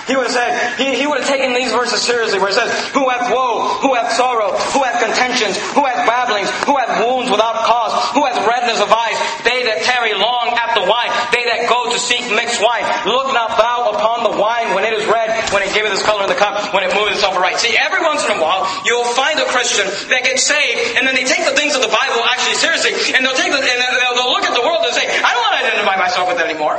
He 0.06 0.14
would 0.14 0.30
have 0.30 0.36
said, 0.38 0.54
he, 0.78 0.94
he 0.94 1.10
would 1.10 1.18
have 1.18 1.26
taken 1.26 1.50
these 1.50 1.74
verses 1.74 1.98
seriously 1.98 2.38
where 2.38 2.54
it 2.54 2.54
says, 2.54 2.70
Who 2.94 3.10
hath 3.10 3.26
woe? 3.26 3.74
Who 3.82 3.98
hath 3.98 4.14
sorrow? 4.14 4.54
Who 4.54 4.86
hath 4.86 5.02
contentions? 5.02 5.58
Who 5.74 5.82
hath 5.82 6.06
babblings? 6.06 6.46
Who 6.62 6.78
hath 6.78 7.02
wounds 7.02 7.26
without 7.26 7.66
cause? 7.66 7.90
Who 8.14 8.22
hath 8.22 8.38
redness 8.46 8.78
of 8.78 8.86
eyes? 8.86 9.18
They 9.42 9.66
that 9.66 9.82
tarry 9.82 10.14
long 10.14 10.54
at 10.54 10.67
the 10.78 10.86
wine. 10.86 11.10
They 11.34 11.42
that 11.50 11.66
go 11.66 11.90
to 11.90 11.98
seek 11.98 12.22
mixed 12.30 12.62
wine. 12.62 12.86
Look 13.04 13.34
not 13.34 13.58
thou 13.58 13.90
upon 13.92 14.22
the 14.22 14.34
wine 14.38 14.78
when 14.78 14.86
it 14.86 14.94
is 14.94 15.02
red, 15.10 15.34
when 15.50 15.66
it 15.66 15.74
giveth 15.74 15.90
its 15.90 16.06
color 16.06 16.22
in 16.22 16.30
the 16.30 16.38
cup, 16.38 16.70
when 16.70 16.86
it 16.86 16.94
moveth 16.94 17.18
itself 17.18 17.34
aright. 17.34 17.58
See, 17.58 17.74
every 17.74 18.00
once 18.00 18.22
in 18.22 18.32
a 18.32 18.40
while, 18.40 18.62
you'll 18.86 19.08
find 19.18 19.38
a 19.42 19.48
Christian 19.50 19.90
that 20.14 20.22
gets 20.22 20.46
saved, 20.46 20.96
and 20.96 21.06
then 21.06 21.18
they 21.18 21.26
take 21.26 21.42
the 21.42 21.56
things 21.58 21.74
of 21.74 21.82
the 21.82 21.90
Bible 21.90 22.22
actually 22.30 22.56
seriously, 22.56 22.94
and 23.14 23.26
they'll 23.26 23.38
take 23.38 23.50
the, 23.50 23.58
and 23.58 23.78
they'll, 23.82 24.30
look 24.30 24.44
at 24.44 24.54
the 24.54 24.62
world 24.62 24.84
and 24.86 24.94
say, 24.94 25.08
I 25.08 25.34
don't 25.34 25.42
want 25.42 25.54
to 25.58 25.62
identify 25.66 25.96
myself 25.98 26.28
with 26.28 26.38
that 26.38 26.46
anymore. 26.46 26.78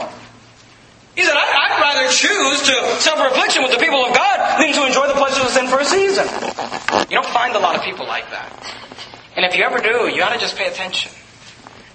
He 1.18 1.26
said, 1.26 1.36
I'd 1.36 1.76
rather 1.82 2.08
choose 2.08 2.62
to 2.72 2.76
suffer 3.02 3.28
affliction 3.28 3.64
with 3.64 3.74
the 3.74 3.82
people 3.82 4.06
of 4.06 4.16
God 4.16 4.62
than 4.62 4.72
to 4.72 4.86
enjoy 4.88 5.08
the 5.08 5.20
pleasures 5.20 5.44
of 5.44 5.52
sin 5.52 5.68
for 5.68 5.80
a 5.80 5.86
season. 5.86 6.24
You 7.12 7.20
don't 7.20 7.34
find 7.34 7.56
a 7.56 7.60
lot 7.60 7.76
of 7.76 7.82
people 7.82 8.08
like 8.08 8.30
that. 8.32 8.48
And 9.36 9.44
if 9.44 9.58
you 9.58 9.64
ever 9.64 9.80
do, 9.80 10.08
you 10.08 10.24
ought 10.24 10.32
to 10.32 10.40
just 10.40 10.56
pay 10.56 10.68
attention. 10.68 11.12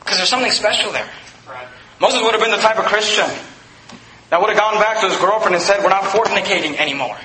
Because 0.00 0.19
there's 0.19 0.29
something 0.29 0.50
special 0.50 0.93
there. 0.93 1.09
Right. 1.49 1.69
Moses 2.00 2.23
would 2.23 2.33
have 2.33 2.42
been 2.42 2.50
the 2.50 2.62
type 2.62 2.78
of 2.78 2.87
Christian 2.87 3.28
that 4.30 4.40
would 4.40 4.50
have 4.50 4.59
gone 4.59 4.80
back 4.80 5.00
to 5.00 5.09
his 5.09 5.19
girlfriend 5.19 5.54
and 5.54 5.62
said, 5.62 5.83
We're 5.83 5.95
not 5.95 6.04
fornicating 6.04 6.76
anymore. 6.76 7.16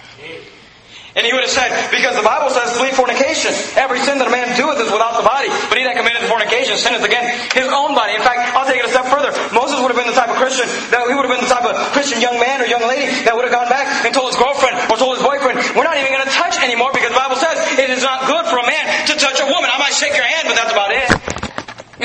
And 1.17 1.25
he 1.25 1.33
would 1.33 1.41
have 1.41 1.51
said, 1.51 1.73
because 1.89 2.13
the 2.13 2.23
Bible 2.23 2.53
says, 2.53 2.77
flee 2.77 2.93
fornication. 2.93 3.49
Every 3.73 3.97
sin 4.05 4.21
that 4.21 4.29
a 4.29 4.33
man 4.33 4.53
doeth 4.53 4.77
is 4.77 4.93
without 4.93 5.17
the 5.17 5.25
body, 5.25 5.49
but 5.67 5.75
he 5.75 5.83
that 5.83 5.97
committeth 5.97 6.29
fornication 6.29 6.77
sinneth 6.77 7.01
against 7.01 7.51
his 7.57 7.65
own 7.65 7.97
body. 7.97 8.13
In 8.13 8.21
fact, 8.21 8.53
I'll 8.53 8.63
take 8.63 8.77
it 8.77 8.85
a 8.85 8.93
step 8.93 9.09
further. 9.09 9.33
Moses 9.49 9.81
would 9.81 9.89
have 9.89 9.97
been 9.97 10.07
the 10.07 10.15
type 10.15 10.29
of 10.29 10.37
Christian, 10.37 10.69
that 10.93 11.01
he 11.09 11.17
would 11.17 11.25
have 11.25 11.33
been 11.33 11.41
the 11.41 11.49
type 11.49 11.65
of 11.65 11.75
Christian 11.97 12.21
young 12.21 12.37
man 12.37 12.61
or 12.61 12.69
young 12.69 12.85
lady 12.85 13.09
that 13.25 13.33
would 13.33 13.41
have 13.41 13.51
gone 13.51 13.67
back 13.73 14.05
and 14.05 14.13
told 14.13 14.29
his 14.29 14.37
girlfriend 14.37 14.77
or 14.85 15.01
told 15.01 15.17
his 15.17 15.25
boyfriend, 15.25 15.57
we're 15.73 15.83
not 15.83 15.97
even 15.97 16.13
going 16.13 16.23
to 16.23 16.31
touch 16.31 16.61
anymore 16.61 16.93
because 16.93 17.09
the 17.09 17.19
Bible 17.19 17.41
says 17.41 17.57
it 17.75 17.89
is 17.89 18.05
not 18.05 18.29
good 18.29 18.45
for 18.45 18.61
a 18.61 18.67
man 18.69 18.85
to 19.09 19.17
touch 19.17 19.41
a 19.41 19.47
woman. 19.49 19.67
I 19.67 19.81
might 19.81 19.97
shake 19.97 20.13
your 20.13 20.23
hand, 20.23 20.45
but 20.45 20.55
that's 20.61 20.71
about 20.71 20.93
it. 20.93 21.09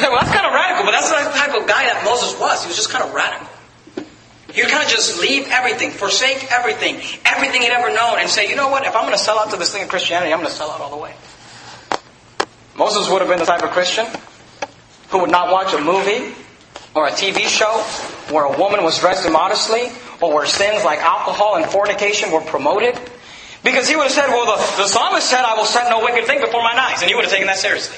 Well, 0.11 0.21
that's 0.21 0.33
kind 0.37 0.47
of 0.47 0.53
radical, 0.53 0.85
but 0.85 0.93
that's 0.93 1.09
the 1.09 1.17
type 1.39 1.61
of 1.61 1.67
guy 1.67 1.85
that 1.85 2.05
Moses 2.05 2.39
was. 2.39 2.63
He 2.63 2.69
was 2.69 2.77
just 2.77 2.91
kind 2.91 3.03
of 3.03 3.15
radical. 3.15 3.49
He 4.53 4.63
would 4.63 4.71
kind 4.71 4.85
of 4.85 4.91
just 4.91 5.19
leave 5.19 5.49
everything, 5.49 5.91
forsake 5.91 6.53
everything, 6.53 6.97
everything 7.25 7.63
he'd 7.63 7.73
ever 7.73 7.93
known, 7.93 8.21
and 8.21 8.29
say, 8.29 8.49
you 8.49 8.55
know 8.55 8.69
what, 8.69 8.87
if 8.87 8.95
I'm 8.95 9.03
going 9.03 9.17
to 9.17 9.19
sell 9.19 9.39
out 9.39 9.51
to 9.51 9.57
this 9.57 9.73
thing 9.73 9.83
of 9.83 9.89
Christianity, 9.89 10.33
I'm 10.33 10.39
going 10.39 10.51
to 10.51 10.55
sell 10.55 10.71
out 10.71 10.81
all 10.81 10.91
the 10.91 11.03
way. 11.03 11.15
Moses 12.77 13.11
would 13.11 13.21
have 13.21 13.29
been 13.29 13.39
the 13.39 13.47
type 13.47 13.63
of 13.63 13.71
Christian 13.71 14.07
who 15.09 15.21
would 15.21 15.31
not 15.31 15.51
watch 15.51 15.73
a 15.73 15.81
movie 15.81 16.35
or 16.95 17.09
a 17.09 17.11
TV 17.11 17.47
show 17.47 17.83
where 18.33 18.45
a 18.45 18.59
woman 18.59 18.85
was 18.85 18.99
dressed 19.01 19.27
immodestly 19.27 19.91
or 20.21 20.35
where 20.35 20.47
sins 20.47 20.85
like 20.85 21.01
alcohol 21.01 21.57
and 21.57 21.67
fornication 21.67 22.31
were 22.31 22.43
promoted. 22.43 22.99
Because 23.65 23.89
he 23.89 23.97
would 23.97 24.05
have 24.05 24.13
said, 24.13 24.29
well, 24.29 24.45
the, 24.45 24.83
the 24.83 24.87
psalmist 24.87 25.29
said, 25.29 25.43
I 25.43 25.57
will 25.57 25.65
set 25.65 25.89
no 25.89 26.05
wicked 26.05 26.27
thing 26.27 26.41
before 26.41 26.63
mine 26.63 26.79
eyes. 26.79 27.01
And 27.01 27.09
he 27.09 27.15
would 27.15 27.25
have 27.25 27.33
taken 27.33 27.47
that 27.47 27.59
seriously. 27.59 27.97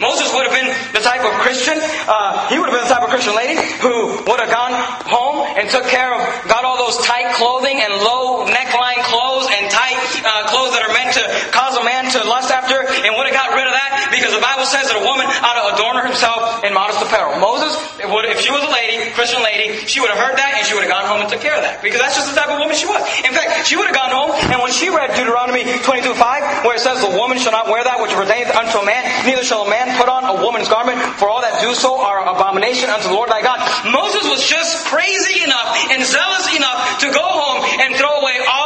Moses 0.00 0.32
would 0.32 0.48
have 0.48 0.56
been 0.56 0.72
the 0.96 1.04
type 1.04 1.20
of 1.20 1.32
Christian, 1.44 1.76
uh, 1.76 2.48
he 2.48 2.56
would 2.56 2.72
have 2.72 2.76
been 2.80 2.88
the 2.88 2.94
type 2.94 3.04
of 3.04 3.12
Christian 3.12 3.36
lady 3.36 3.60
who 3.84 4.16
would 4.24 4.40
have 4.40 4.48
gone 4.48 4.72
home 5.04 5.44
and 5.60 5.68
took 5.68 5.84
care 5.92 6.08
of, 6.16 6.24
got 6.48 6.64
all 6.64 6.80
those 6.80 6.96
tight 7.04 7.36
clothing 7.36 7.76
and 7.84 7.92
low 8.00 8.48
neckline 8.48 9.04
clothes 9.04 9.44
and 9.52 9.68
tight 9.68 10.00
uh, 10.24 10.48
clothes 10.48 10.72
that 10.72 10.88
are 10.88 10.94
meant 10.96 11.12
to 11.12 11.24
cause 11.52 11.76
a 11.76 11.84
man 11.84 12.08
to 12.08 12.24
lust 12.24 12.48
after 12.48 12.79
and 13.04 13.16
would 13.16 13.26
have 13.28 13.36
got 13.36 13.52
rid 13.54 13.66
of 13.66 13.74
that 13.74 14.10
Because 14.12 14.32
the 14.34 14.42
Bible 14.42 14.66
says 14.66 14.88
that 14.90 14.96
a 14.98 15.04
woman 15.04 15.26
ought 15.26 15.56
to 15.56 15.64
adorn 15.76 15.96
herself 16.04 16.64
in 16.64 16.74
modest 16.74 17.00
apparel. 17.02 17.38
Moses, 17.40 17.72
would, 18.04 18.26
if 18.26 18.40
she 18.40 18.50
was 18.50 18.62
a 18.64 18.72
lady, 18.72 19.10
Christian 19.12 19.42
lady, 19.42 19.86
she 19.86 20.00
would 20.00 20.10
have 20.10 20.20
heard 20.20 20.36
that 20.36 20.58
and 20.58 20.62
she 20.66 20.74
would 20.74 20.84
have 20.84 20.92
gone 20.92 21.06
home 21.06 21.20
and 21.20 21.28
took 21.28 21.40
care 21.40 21.56
of 21.56 21.62
that. 21.62 21.80
Because 21.80 22.00
that's 22.00 22.16
just 22.16 22.28
the 22.32 22.36
type 22.36 22.50
of 22.50 22.58
woman 22.60 22.74
she 22.76 22.88
was. 22.88 23.00
In 23.24 23.32
fact, 23.32 23.66
she 23.66 23.76
would 23.76 23.88
have 23.88 23.96
gone 23.96 24.12
home 24.12 24.32
and 24.50 24.58
when 24.60 24.72
she 24.72 24.90
read 24.90 25.14
Deuteronomy 25.14 25.64
22 25.64 26.14
5, 26.14 26.64
where 26.64 26.76
it 26.76 26.82
says 26.82 27.00
the 27.00 27.14
woman 27.16 27.38
shall 27.38 27.52
not 27.52 27.70
wear 27.70 27.82
that 27.84 28.00
which 28.02 28.12
pertaineth 28.12 28.52
unto 28.52 28.82
a 28.82 28.86
man, 28.86 29.02
neither 29.24 29.44
shall 29.44 29.64
a 29.64 29.70
man 29.70 29.96
put 29.96 30.08
on 30.08 30.26
a 30.26 30.42
woman's 30.42 30.68
garment, 30.68 30.98
for 31.16 31.28
all 31.28 31.40
that 31.40 31.60
do 31.62 31.72
so 31.72 31.96
are 31.96 32.26
abomination 32.28 32.90
unto 32.90 33.08
the 33.08 33.14
Lord 33.14 33.30
thy 33.30 33.40
God. 33.40 33.58
Moses 33.88 34.28
was 34.28 34.44
just 34.44 34.84
crazy 34.86 35.42
enough 35.42 35.72
and 35.90 36.04
zealous 36.04 36.46
enough 36.52 37.00
to 37.00 37.08
go 37.08 37.24
home 37.24 37.64
and 37.80 37.96
throw 37.96 38.12
away 38.20 38.36
all 38.44 38.59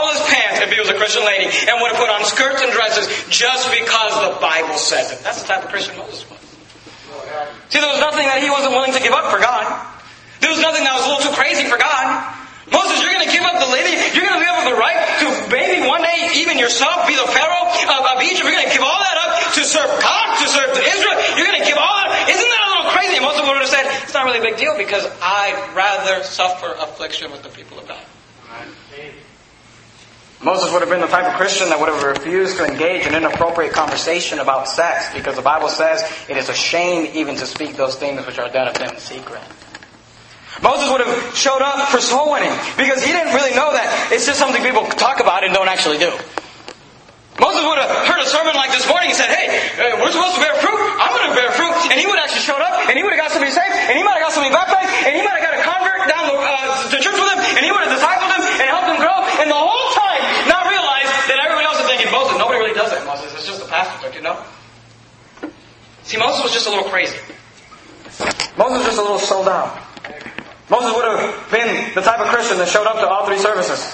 if 0.64 0.72
he 0.72 0.80
was 0.80 0.88
a 0.88 0.96
Christian 0.96 1.24
lady 1.24 1.46
and 1.46 1.76
would 1.84 1.92
have 1.92 2.00
put 2.00 2.08
on 2.08 2.24
skirts 2.24 2.64
and 2.64 2.72
dresses 2.72 3.06
just 3.28 3.68
because 3.68 4.12
the 4.24 4.40
Bible 4.40 4.80
says 4.80 5.12
it. 5.12 5.20
That's 5.20 5.44
the 5.44 5.48
type 5.48 5.64
of 5.64 5.70
Christian 5.70 5.96
Moses 6.00 6.24
was. 6.28 6.40
See, 7.68 7.80
there 7.80 7.92
was 7.92 8.00
nothing 8.00 8.24
that 8.24 8.40
he 8.40 8.48
wasn't 8.48 8.72
willing 8.72 8.92
to 8.96 9.02
give 9.02 9.12
up 9.12 9.28
for 9.28 9.40
God. 9.40 9.64
There 10.40 10.50
was 10.50 10.60
nothing 10.60 10.84
that 10.84 10.96
was 10.96 11.04
a 11.04 11.08
little 11.12 11.24
too 11.32 11.36
crazy 11.36 11.64
for 11.68 11.76
God. 11.76 12.08
Moses, 12.72 13.04
you're 13.04 13.12
going 13.12 13.28
to 13.28 13.32
give 13.32 13.44
up 13.44 13.60
the 13.60 13.68
lady. 13.68 13.92
You're 14.16 14.24
going 14.24 14.40
to 14.40 14.44
give 14.44 14.56
up 14.56 14.64
the 14.64 14.78
right 14.80 14.96
to 15.20 15.26
maybe 15.52 15.84
one 15.84 16.00
day 16.00 16.40
even 16.40 16.56
yourself 16.56 17.04
be 17.04 17.12
the 17.12 17.28
Pharaoh 17.28 17.68
of, 17.68 18.00
of 18.16 18.16
Egypt. 18.24 18.44
You're 18.44 18.56
going 18.56 18.68
to 18.68 18.72
give 18.72 18.84
all 18.84 19.00
that 19.04 19.16
up 19.20 19.32
to 19.56 19.62
serve 19.68 19.90
God, 20.00 20.26
to 20.40 20.46
serve 20.48 20.72
Israel. 20.72 21.16
You're 21.36 21.48
going 21.48 21.60
to 21.60 21.68
give 21.68 21.76
all 21.76 21.96
that 22.00 22.08
up. 22.08 22.28
Isn't 22.28 22.48
that 22.48 22.62
a 22.64 22.70
little 22.72 22.88
crazy? 22.96 23.20
And 23.20 23.24
Moses 23.24 23.44
would 23.44 23.60
have 23.60 23.68
said, 23.68 23.84
it's 24.04 24.16
not 24.16 24.24
really 24.24 24.40
a 24.40 24.46
big 24.48 24.56
deal 24.56 24.76
because 24.80 25.04
I'd 25.20 25.76
rather 25.76 26.24
suffer 26.24 26.72
affliction 26.72 27.32
with 27.32 27.44
the 27.44 27.52
people 27.52 27.76
of 27.76 27.88
God. 27.88 28.00
Moses 30.44 30.70
would 30.72 30.82
have 30.84 30.90
been 30.90 31.00
the 31.00 31.08
type 31.08 31.24
of 31.24 31.40
Christian 31.40 31.70
that 31.70 31.80
would 31.80 31.88
have 31.88 32.02
refused 32.04 32.58
to 32.58 32.66
engage 32.68 33.06
in 33.06 33.14
inappropriate 33.14 33.72
conversation 33.72 34.38
about 34.40 34.68
sex 34.68 35.08
because 35.14 35.36
the 35.36 35.42
Bible 35.42 35.70
says 35.70 36.04
it 36.28 36.36
is 36.36 36.50
a 36.50 36.54
shame 36.54 37.08
even 37.14 37.34
to 37.36 37.46
speak 37.46 37.76
those 37.76 37.96
things 37.96 38.26
which 38.26 38.38
are 38.38 38.50
done 38.52 38.68
of 38.68 38.76
them 38.76 38.92
in 38.92 39.00
secret. 39.00 39.40
Moses 40.60 40.84
would 40.92 41.00
have 41.00 41.34
showed 41.34 41.64
up 41.64 41.88
for 41.88 41.96
soul 41.98 42.30
winning 42.30 42.52
because 42.76 43.00
he 43.00 43.10
didn't 43.10 43.32
really 43.32 43.56
know 43.56 43.72
that 43.72 44.12
it's 44.12 44.28
just 44.28 44.38
something 44.38 44.60
people 44.60 44.84
talk 45.00 45.18
about 45.18 45.48
and 45.48 45.56
don't 45.56 45.68
actually 45.68 45.96
do. 45.96 46.12
Moses 47.40 47.64
would 47.64 47.80
have 47.80 47.90
heard 48.06 48.20
a 48.22 48.28
sermon 48.28 48.54
like 48.54 48.70
this 48.70 48.86
morning 48.86 49.10
and 49.10 49.18
said, 49.18 49.32
hey, 49.32 49.48
uh, 49.80 49.98
we're 49.98 50.12
supposed 50.12 50.38
to 50.38 50.42
bear 50.44 50.54
fruit. 50.60 50.78
I'm 51.00 51.10
going 51.18 51.32
to 51.32 51.34
bear 51.34 51.50
fruit. 51.56 51.74
And 51.90 51.98
he 51.98 52.06
would 52.06 52.14
have 52.20 52.30
actually 52.30 52.46
showed 52.46 52.62
up 52.62 52.86
and 52.86 52.94
he 52.94 53.02
would 53.02 53.16
have 53.16 53.18
got 53.18 53.32
somebody 53.34 53.50
saved 53.50 53.74
and 53.90 53.96
he 53.96 54.04
might 54.06 54.20
have 54.20 54.28
got 54.28 54.32
somebody 54.36 54.54
baptized 54.54 54.92
and 55.08 55.16
he 55.16 55.22
might 55.24 55.40
have 55.40 55.44
got 55.50 55.54
a 55.56 55.62
convert 55.64 56.04
down 56.06 56.24
the, 56.30 56.36
uh, 56.36 56.92
to 56.92 56.96
church 57.00 57.16
with 57.18 57.32
him 57.32 57.40
and 57.58 57.62
he 57.66 57.72
would 57.74 57.82
have 57.82 57.90
discipled 57.90 58.28
him 58.28 58.42
and 58.60 58.66
helped 58.70 58.88
him 58.92 58.98
grow. 59.02 59.18
And 59.42 59.50
the 59.50 59.58
whole 59.58 59.88
time 59.98 60.22
not 60.46 60.70
realize 60.70 61.10
that 61.26 61.42
everybody 61.42 61.66
else 61.66 61.82
is 61.82 61.86
thinking, 61.90 62.08
Moses, 62.14 62.38
nobody 62.38 62.62
really 62.62 62.76
does 62.76 62.94
that, 62.94 63.02
Moses. 63.02 63.34
It's 63.34 63.50
just 63.50 63.58
the 63.58 63.66
pastor, 63.66 63.98
don't 63.98 64.14
you 64.14 64.22
know? 64.22 64.38
See, 66.04 66.20
Moses 66.20 66.44
was 66.44 66.52
just 66.64 66.72
a 66.72 66.80
little 66.80 66.90
crazy. 66.90 67.20
Moses 68.56 68.80
was 68.80 68.86
just 68.88 68.98
a 68.98 69.04
little 69.04 69.20
sold 69.20 69.48
out. 69.48 69.76
Moses 70.72 70.96
would 70.96 71.04
have 71.04 71.20
been 71.52 71.92
the 71.92 72.00
type 72.00 72.20
of 72.24 72.32
Christian 72.32 72.56
that 72.56 72.68
showed 72.72 72.88
up 72.88 72.96
to 73.04 73.06
all 73.06 73.28
three 73.28 73.36
services. 73.36 73.84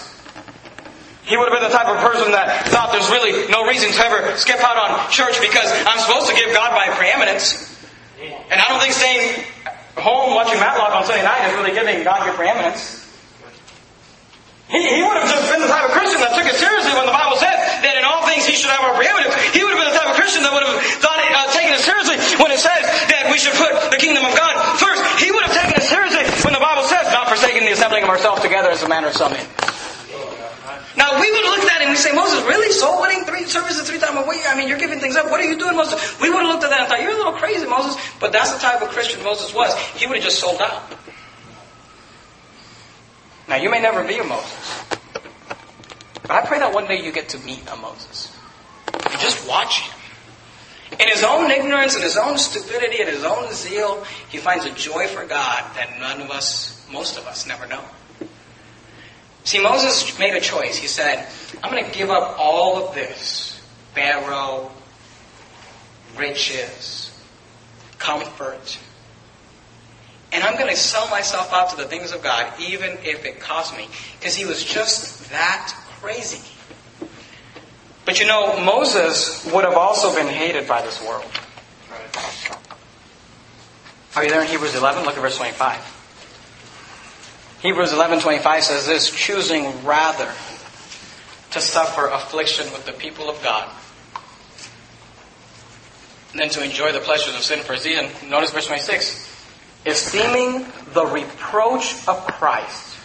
He 1.27 1.35
would 1.35 1.51
have 1.51 1.57
been 1.59 1.67
the 1.67 1.75
type 1.75 1.91
of 1.91 1.99
person 1.99 2.31
that 2.31 2.71
thought 2.71 2.95
there's 2.95 3.11
really 3.11 3.51
no 3.51 3.67
reason 3.67 3.91
to 3.91 4.01
ever 4.07 4.39
skip 4.39 4.63
out 4.63 4.79
on 4.79 5.11
church 5.11 5.35
because 5.43 5.67
I'm 5.87 5.99
supposed 5.99 6.31
to 6.31 6.35
give 6.39 6.55
God 6.55 6.71
my 6.79 6.95
preeminence. 6.95 7.67
And 8.23 8.59
I 8.59 8.67
don't 8.71 8.79
think 8.79 8.95
staying 8.95 9.47
home 9.99 10.35
watching 10.35 10.59
Matlock 10.63 10.95
on 10.95 11.03
Sunday 11.07 11.27
night 11.27 11.51
is 11.51 11.55
really 11.59 11.75
giving 11.75 12.07
God 12.07 12.23
your 12.23 12.35
preeminence. 12.35 13.03
He, 14.71 14.79
he 14.79 15.03
would 15.03 15.19
have 15.19 15.27
just 15.27 15.51
been 15.51 15.63
the 15.63 15.71
type 15.71 15.91
of 15.91 15.93
Christian 15.95 16.23
that 16.23 16.39
took 16.39 16.47
it 16.47 16.55
seriously 16.55 16.95
when 16.95 17.07
the 17.07 17.15
Bible 17.15 17.35
said 17.35 17.59
that 17.83 17.99
he 18.39 18.55
should 18.55 18.71
have 18.71 18.87
our 18.87 18.95
preeminence. 18.95 19.35
He 19.51 19.65
would 19.65 19.75
have 19.75 19.81
been 19.81 19.91
the 19.91 19.99
type 19.99 20.11
of 20.13 20.17
Christian 20.19 20.47
that 20.47 20.53
would 20.55 20.63
have 20.63 20.79
thought 21.03 21.19
it, 21.19 21.31
uh, 21.35 21.51
taken 21.51 21.75
it 21.75 21.83
seriously 21.83 22.19
when 22.39 22.55
it 22.55 22.63
says 22.63 22.87
that 23.11 23.27
we 23.31 23.39
should 23.39 23.55
put 23.59 23.73
the 23.91 23.99
kingdom 23.99 24.23
of 24.23 24.35
God 24.39 24.55
first. 24.79 25.03
He 25.19 25.31
would 25.35 25.43
have 25.43 25.55
taken 25.55 25.75
it 25.75 25.87
seriously 25.87 26.23
when 26.47 26.55
the 26.55 26.63
Bible 26.63 26.87
says, 26.87 27.11
not 27.11 27.27
forsaking 27.27 27.67
the 27.67 27.73
assembling 27.75 28.05
of 28.05 28.11
ourselves 28.11 28.43
together 28.43 28.71
as 28.71 28.83
a 28.83 28.89
manner 28.89 29.09
of 29.09 29.17
some. 29.17 29.35
Now 30.97 31.21
we 31.21 31.31
would 31.31 31.47
look 31.49 31.65
at 31.65 31.69
that 31.71 31.81
and 31.83 31.91
we 31.91 31.97
say, 31.97 32.13
Moses, 32.13 32.43
really? 32.45 32.73
Soul 32.73 33.01
winning 33.01 33.25
three 33.25 33.45
services 33.45 33.89
three 33.89 33.99
times 33.99 34.19
a 34.19 34.29
week? 34.29 34.43
I 34.47 34.57
mean, 34.57 34.69
you're 34.69 34.79
giving 34.79 35.01
things 35.01 35.17
up. 35.17 35.31
What 35.31 35.41
are 35.41 35.49
you 35.49 35.59
doing, 35.59 35.77
Moses? 35.77 35.97
We 36.21 36.31
would 36.31 36.43
have 36.43 36.51
looked 36.51 36.65
at 36.65 36.71
that 36.71 36.81
and 36.81 36.89
thought, 36.89 37.03
you're 37.03 37.13
a 37.13 37.17
little 37.17 37.39
crazy, 37.39 37.67
Moses. 37.67 37.97
But 38.19 38.33
that's 38.33 38.53
the 38.53 38.59
type 38.59 38.83
of 38.83 38.89
Christian 38.89 39.23
Moses 39.23 39.55
was. 39.55 39.75
He 39.97 40.07
would 40.07 40.17
have 40.17 40.25
just 40.25 40.39
sold 40.41 40.61
out. 40.61 40.83
Now 43.49 43.57
you 43.57 43.71
may 43.71 43.81
never 43.81 44.05
be 44.05 44.19
a 44.19 44.25
Moses. 44.25 44.80
But 46.31 46.45
I 46.45 46.47
pray 46.47 46.61
that 46.61 46.73
one 46.73 46.87
day 46.87 47.05
you 47.05 47.11
get 47.11 47.31
to 47.31 47.39
meet 47.41 47.61
a 47.73 47.75
Moses. 47.75 48.33
You 48.95 49.19
just 49.19 49.49
watch 49.49 49.81
him. 49.81 50.01
In 51.01 51.09
his 51.09 51.25
own 51.25 51.51
ignorance 51.51 51.97
and 51.97 52.05
his 52.05 52.17
own 52.17 52.39
stupidity 52.39 53.01
and 53.01 53.09
his 53.09 53.25
own 53.25 53.53
zeal, 53.53 54.05
he 54.29 54.39
finds 54.39 54.65
a 54.65 54.71
joy 54.71 55.09
for 55.09 55.27
God 55.27 55.75
that 55.75 55.99
none 55.99 56.21
of 56.21 56.31
us, 56.31 56.87
most 56.89 57.19
of 57.19 57.27
us, 57.27 57.49
never 57.49 57.67
know. 57.67 57.83
See, 59.43 59.61
Moses 59.61 60.17
made 60.21 60.35
a 60.35 60.41
choice. 60.41 60.77
He 60.77 60.87
said, 60.87 61.27
I'm 61.65 61.73
going 61.73 61.85
to 61.85 61.91
give 61.91 62.11
up 62.11 62.39
all 62.39 62.87
of 62.87 62.95
this 62.95 63.61
Pharaoh, 63.95 64.71
riches, 66.17 67.11
comfort, 67.99 68.79
and 70.33 70.45
I'm 70.45 70.57
going 70.57 70.71
to 70.71 70.77
sell 70.77 71.09
myself 71.09 71.53
out 71.53 71.71
to 71.71 71.77
the 71.77 71.87
things 71.87 72.13
of 72.13 72.23
God, 72.23 72.53
even 72.61 72.99
if 73.03 73.25
it 73.25 73.41
costs 73.41 73.77
me. 73.77 73.89
Because 74.19 74.37
he 74.37 74.45
was 74.45 74.63
just 74.65 75.29
that 75.31 75.75
crazy. 76.01 76.43
But 78.05 78.21
you 78.21 78.27
know, 78.27 78.59
Moses 78.65 79.45
would 79.53 79.65
have 79.65 79.77
also 79.77 80.15
been 80.15 80.27
hated 80.27 80.67
by 80.67 80.83
this 80.83 81.01
world. 81.03 81.31
Are 84.17 84.25
you 84.25 84.31
there 84.31 84.43
in 84.43 84.49
Hebrews 84.49 84.75
11? 84.75 85.05
Look 85.05 85.17
at 85.17 85.21
verse 85.21 85.37
25. 85.37 85.99
Hebrews 87.63 87.93
11:25 87.93 88.63
says 88.63 88.87
this, 88.87 89.11
choosing 89.11 89.85
rather 89.85 90.33
to 91.51 91.61
suffer 91.61 92.07
affliction 92.07 92.73
with 92.73 92.87
the 92.87 92.93
people 92.93 93.29
of 93.29 93.43
God 93.43 93.69
than 96.35 96.49
to 96.51 96.65
enjoy 96.65 96.93
the 96.93 97.01
pleasures 97.01 97.35
of 97.35 97.43
sin 97.43 97.61
for 97.61 97.75
a 97.75 97.79
season. 97.79 98.09
Notice 98.31 98.51
verse 98.51 98.67
26. 98.67 99.29
Esteeming 99.85 100.67
the 100.95 101.05
reproach 101.05 101.95
of 102.09 102.27
Christ. 102.27 102.97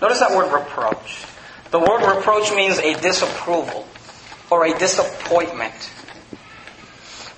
Notice 0.00 0.20
that 0.20 0.30
word 0.30 0.52
reproach. 0.52 1.24
The 1.70 1.78
word 1.78 2.16
reproach 2.16 2.52
means 2.52 2.78
a 2.78 3.00
disapproval 3.00 3.86
or 4.50 4.66
a 4.66 4.76
disappointment. 4.76 5.74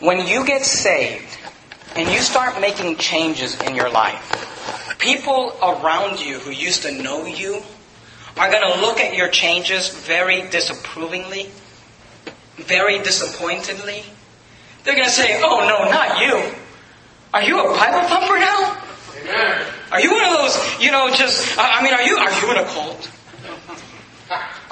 When 0.00 0.26
you 0.26 0.46
get 0.46 0.64
saved 0.64 1.36
and 1.96 2.08
you 2.10 2.20
start 2.20 2.60
making 2.60 2.96
changes 2.96 3.60
in 3.60 3.74
your 3.74 3.90
life, 3.90 4.96
people 4.98 5.54
around 5.62 6.18
you 6.18 6.38
who 6.38 6.50
used 6.50 6.82
to 6.82 6.92
know 6.92 7.26
you 7.26 7.62
are 8.38 8.50
going 8.50 8.72
to 8.72 8.80
look 8.80 9.00
at 9.00 9.14
your 9.14 9.28
changes 9.28 9.90
very 9.90 10.48
disapprovingly, 10.48 11.50
very 12.56 12.98
disappointedly. 12.98 14.02
They're 14.84 14.94
going 14.94 15.04
to 15.04 15.10
say, 15.10 15.42
oh 15.42 15.60
no, 15.68 15.90
not 15.90 16.20
you. 16.20 16.54
Are 17.34 17.42
you 17.42 17.60
a 17.60 17.64
Bible 17.64 18.08
thumper 18.08 18.38
now? 18.38 18.82
Amen. 19.20 19.66
Are 19.92 20.00
you 20.00 20.10
one 20.10 20.24
of 20.24 20.38
those, 20.38 20.80
you 20.80 20.90
know, 20.90 21.10
just, 21.10 21.58
I 21.58 21.82
mean, 21.82 21.92
are 21.92 22.02
you, 22.02 22.16
are 22.16 22.32
you 22.40 22.50
in 22.50 22.56
a 22.56 22.64
cult? 22.64 23.10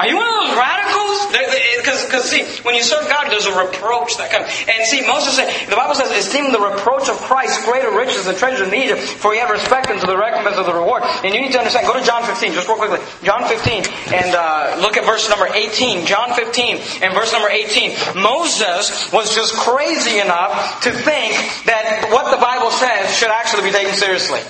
Are 0.01 0.09
you 0.09 0.17
one 0.17 0.25
of 0.25 0.49
those 0.49 0.57
radicals? 0.57 1.29
Because, 1.29 2.25
see, 2.25 2.49
when 2.65 2.75
you 2.75 2.81
serve 2.81 3.05
God, 3.13 3.29
there's 3.29 3.45
a 3.45 3.53
reproach 3.53 4.17
that 4.17 4.33
comes. 4.33 4.49
And 4.65 4.89
see, 4.89 5.05
Moses 5.05 5.37
said, 5.37 5.53
the 5.69 5.77
Bible 5.77 5.93
says, 5.93 6.09
esteem 6.09 6.57
the 6.57 6.59
reproach 6.59 7.13
of 7.13 7.21
Christ 7.21 7.61
greater 7.69 7.93
riches 7.93 8.25
than 8.25 8.33
treasure 8.33 8.65
in 8.65 8.73
Egypt, 8.73 9.05
for 9.21 9.37
he 9.37 9.39
had 9.39 9.53
respect 9.53 9.93
unto 9.93 10.09
the 10.09 10.17
recompense 10.17 10.57
of 10.57 10.65
the 10.65 10.73
reward. 10.73 11.05
And 11.05 11.37
you 11.37 11.45
need 11.45 11.53
to 11.53 11.61
understand, 11.61 11.85
go 11.85 11.93
to 11.93 12.01
John 12.01 12.25
15, 12.25 12.57
just 12.57 12.65
real 12.65 12.81
quickly. 12.81 12.97
John 13.21 13.45
15, 13.45 13.85
and 14.17 14.33
uh, 14.33 14.81
look 14.81 14.97
at 14.97 15.05
verse 15.05 15.29
number 15.29 15.53
18. 15.53 16.09
John 16.09 16.33
15 16.33 17.05
and 17.05 17.13
verse 17.13 17.37
number 17.37 17.53
18. 17.53 18.17
Moses 18.17 19.13
was 19.13 19.37
just 19.37 19.53
crazy 19.53 20.17
enough 20.17 20.81
to 20.81 20.97
think 20.97 21.37
that 21.69 22.09
what 22.09 22.33
the 22.33 22.41
Bible 22.41 22.73
says 22.73 23.13
should 23.13 23.29
actually 23.29 23.69
be 23.69 23.73
taken 23.77 23.93
seriously. 23.93 24.41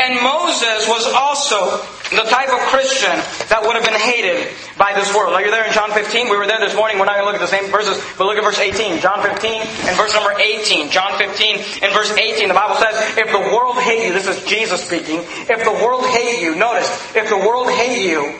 And 0.00 0.16
Moses 0.24 0.88
was 0.88 1.04
also 1.12 1.84
the 2.10 2.26
type 2.26 2.50
of 2.50 2.58
Christian 2.74 3.14
that 3.48 3.62
would 3.62 3.74
have 3.78 3.84
been 3.84 3.98
hated 3.98 4.50
by 4.76 4.92
this 4.94 5.14
world. 5.14 5.34
Are 5.34 5.42
you 5.42 5.50
there 5.50 5.64
in 5.64 5.72
John 5.72 5.92
15? 5.92 6.28
We 6.28 6.36
were 6.36 6.46
there 6.46 6.58
this 6.58 6.74
morning. 6.74 6.98
We're 6.98 7.06
not 7.06 7.16
going 7.16 7.26
to 7.26 7.32
look 7.32 7.40
at 7.40 7.44
the 7.46 7.54
same 7.54 7.70
verses, 7.70 8.02
but 8.18 8.26
look 8.26 8.36
at 8.36 8.42
verse 8.42 8.58
18. 8.58 8.98
John 9.00 9.22
15 9.22 9.62
and 9.86 9.96
verse 9.96 10.12
number 10.14 10.34
18. 10.34 10.90
John 10.90 11.16
15 11.18 11.82
and 11.82 11.92
verse 11.94 12.10
18. 12.10 12.48
The 12.48 12.54
Bible 12.54 12.76
says, 12.76 13.18
if 13.18 13.30
the 13.30 13.38
world 13.54 13.78
hate 13.78 14.06
you, 14.06 14.12
this 14.12 14.26
is 14.26 14.42
Jesus 14.44 14.82
speaking, 14.82 15.22
if 15.46 15.62
the 15.62 15.76
world 15.84 16.04
hate 16.06 16.42
you, 16.42 16.56
notice, 16.56 16.90
if 17.14 17.28
the 17.28 17.38
world 17.38 17.70
hate 17.70 18.02
you, 18.02 18.34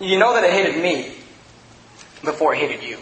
you 0.00 0.18
know 0.18 0.34
that 0.34 0.44
it 0.44 0.52
hated 0.52 0.82
me 0.82 1.14
before 2.24 2.54
it 2.54 2.58
hated 2.58 2.82
you. 2.82 2.98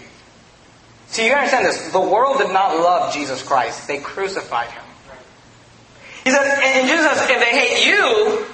See, 1.08 1.26
you 1.26 1.32
understand 1.32 1.64
this. 1.64 1.90
The 1.92 2.00
world 2.00 2.38
did 2.38 2.52
not 2.52 2.76
love 2.76 3.14
Jesus 3.14 3.42
Christ. 3.42 3.88
They 3.88 3.98
crucified 3.98 4.68
him. 4.68 4.82
He 6.24 6.30
said, 6.30 6.42
and 6.42 6.88
Jesus 6.88 7.06
says, 7.06 7.30
if 7.30 7.38
they 7.38 7.52
hate 7.52 7.86
you, 7.86 8.46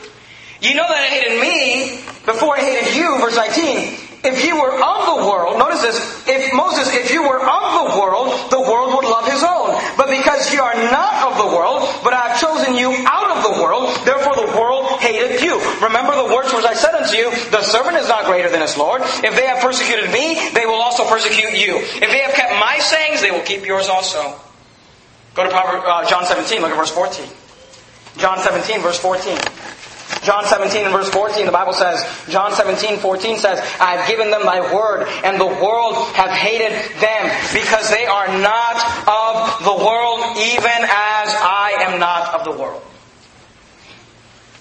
you 0.61 0.75
know 0.75 0.87
that 0.89 1.05
it 1.05 1.13
hated 1.17 1.41
me 1.41 2.01
before 2.25 2.57
it 2.57 2.65
hated 2.65 2.97
you, 2.97 3.19
verse 3.19 3.37
19. 3.37 4.11
If 4.23 4.45
you 4.45 4.61
were 4.61 4.77
of 4.77 5.01
the 5.17 5.19
world, 5.25 5.57
notice 5.57 5.81
this, 5.81 5.97
if 6.29 6.53
Moses, 6.53 6.93
if 6.93 7.09
you 7.11 7.23
were 7.25 7.41
of 7.41 7.65
the 7.81 7.97
world, 7.97 8.29
the 8.53 8.61
world 8.61 8.93
would 8.93 9.09
love 9.09 9.25
his 9.25 9.41
own. 9.41 9.81
But 9.97 10.13
because 10.13 10.53
you 10.53 10.61
are 10.61 10.77
not 10.93 11.33
of 11.33 11.41
the 11.41 11.49
world, 11.49 11.89
but 12.05 12.13
I 12.13 12.29
have 12.29 12.41
chosen 12.41 12.77
you 12.77 12.93
out 13.09 13.33
of 13.33 13.49
the 13.49 13.63
world. 13.63 13.89
Therefore 14.05 14.37
the 14.37 14.53
world 14.53 15.01
hated 15.01 15.41
you. 15.41 15.57
Remember 15.81 16.13
the 16.13 16.29
words 16.29 16.53
which 16.53 16.69
I 16.69 16.75
said 16.75 16.93
unto 16.93 17.17
you, 17.17 17.33
the 17.49 17.63
servant 17.63 17.97
is 17.97 18.09
not 18.09 18.27
greater 18.27 18.51
than 18.51 18.61
his 18.61 18.77
Lord. 18.77 19.01
If 19.25 19.33
they 19.33 19.49
have 19.49 19.65
persecuted 19.65 20.13
me, 20.13 20.37
they 20.53 20.67
will 20.67 20.85
also 20.85 21.09
persecute 21.09 21.57
you. 21.57 21.81
If 21.81 22.13
they 22.13 22.21
have 22.21 22.35
kept 22.35 22.53
my 22.61 22.77
sayings, 22.79 23.23
they 23.23 23.31
will 23.31 23.45
keep 23.49 23.65
yours 23.65 23.89
also. 23.89 24.37
Go 25.35 25.49
to 25.49 25.51
uh, 25.51 26.05
John 26.05 26.27
17, 26.27 26.61
look 26.61 26.73
at 26.73 26.77
verse 26.77 26.91
14. 26.93 27.25
John 28.19 28.39
17, 28.39 28.83
verse 28.83 28.99
14. 28.99 29.39
John 30.23 30.45
17 30.45 30.85
and 30.85 30.93
verse 30.93 31.09
14, 31.09 31.47
the 31.47 31.53
Bible 31.53 31.73
says, 31.73 32.05
John 32.29 32.53
17, 32.53 32.99
14 32.99 33.39
says, 33.39 33.59
I 33.81 33.97
have 33.97 34.09
given 34.09 34.31
them 34.31 34.43
thy 34.43 34.61
word, 34.73 35.09
and 35.25 35.41
the 35.41 35.47
world 35.47 35.97
have 36.13 36.31
hated 36.31 36.73
them, 37.01 37.23
because 37.55 37.89
they 37.89 38.05
are 38.05 38.29
not 38.39 38.77
of 39.09 39.65
the 39.65 39.85
world, 39.85 40.21
even 40.37 40.85
as 40.85 41.29
I 41.33 41.77
am 41.81 41.99
not 41.99 42.35
of 42.35 42.45
the 42.45 42.61
world. 42.61 42.83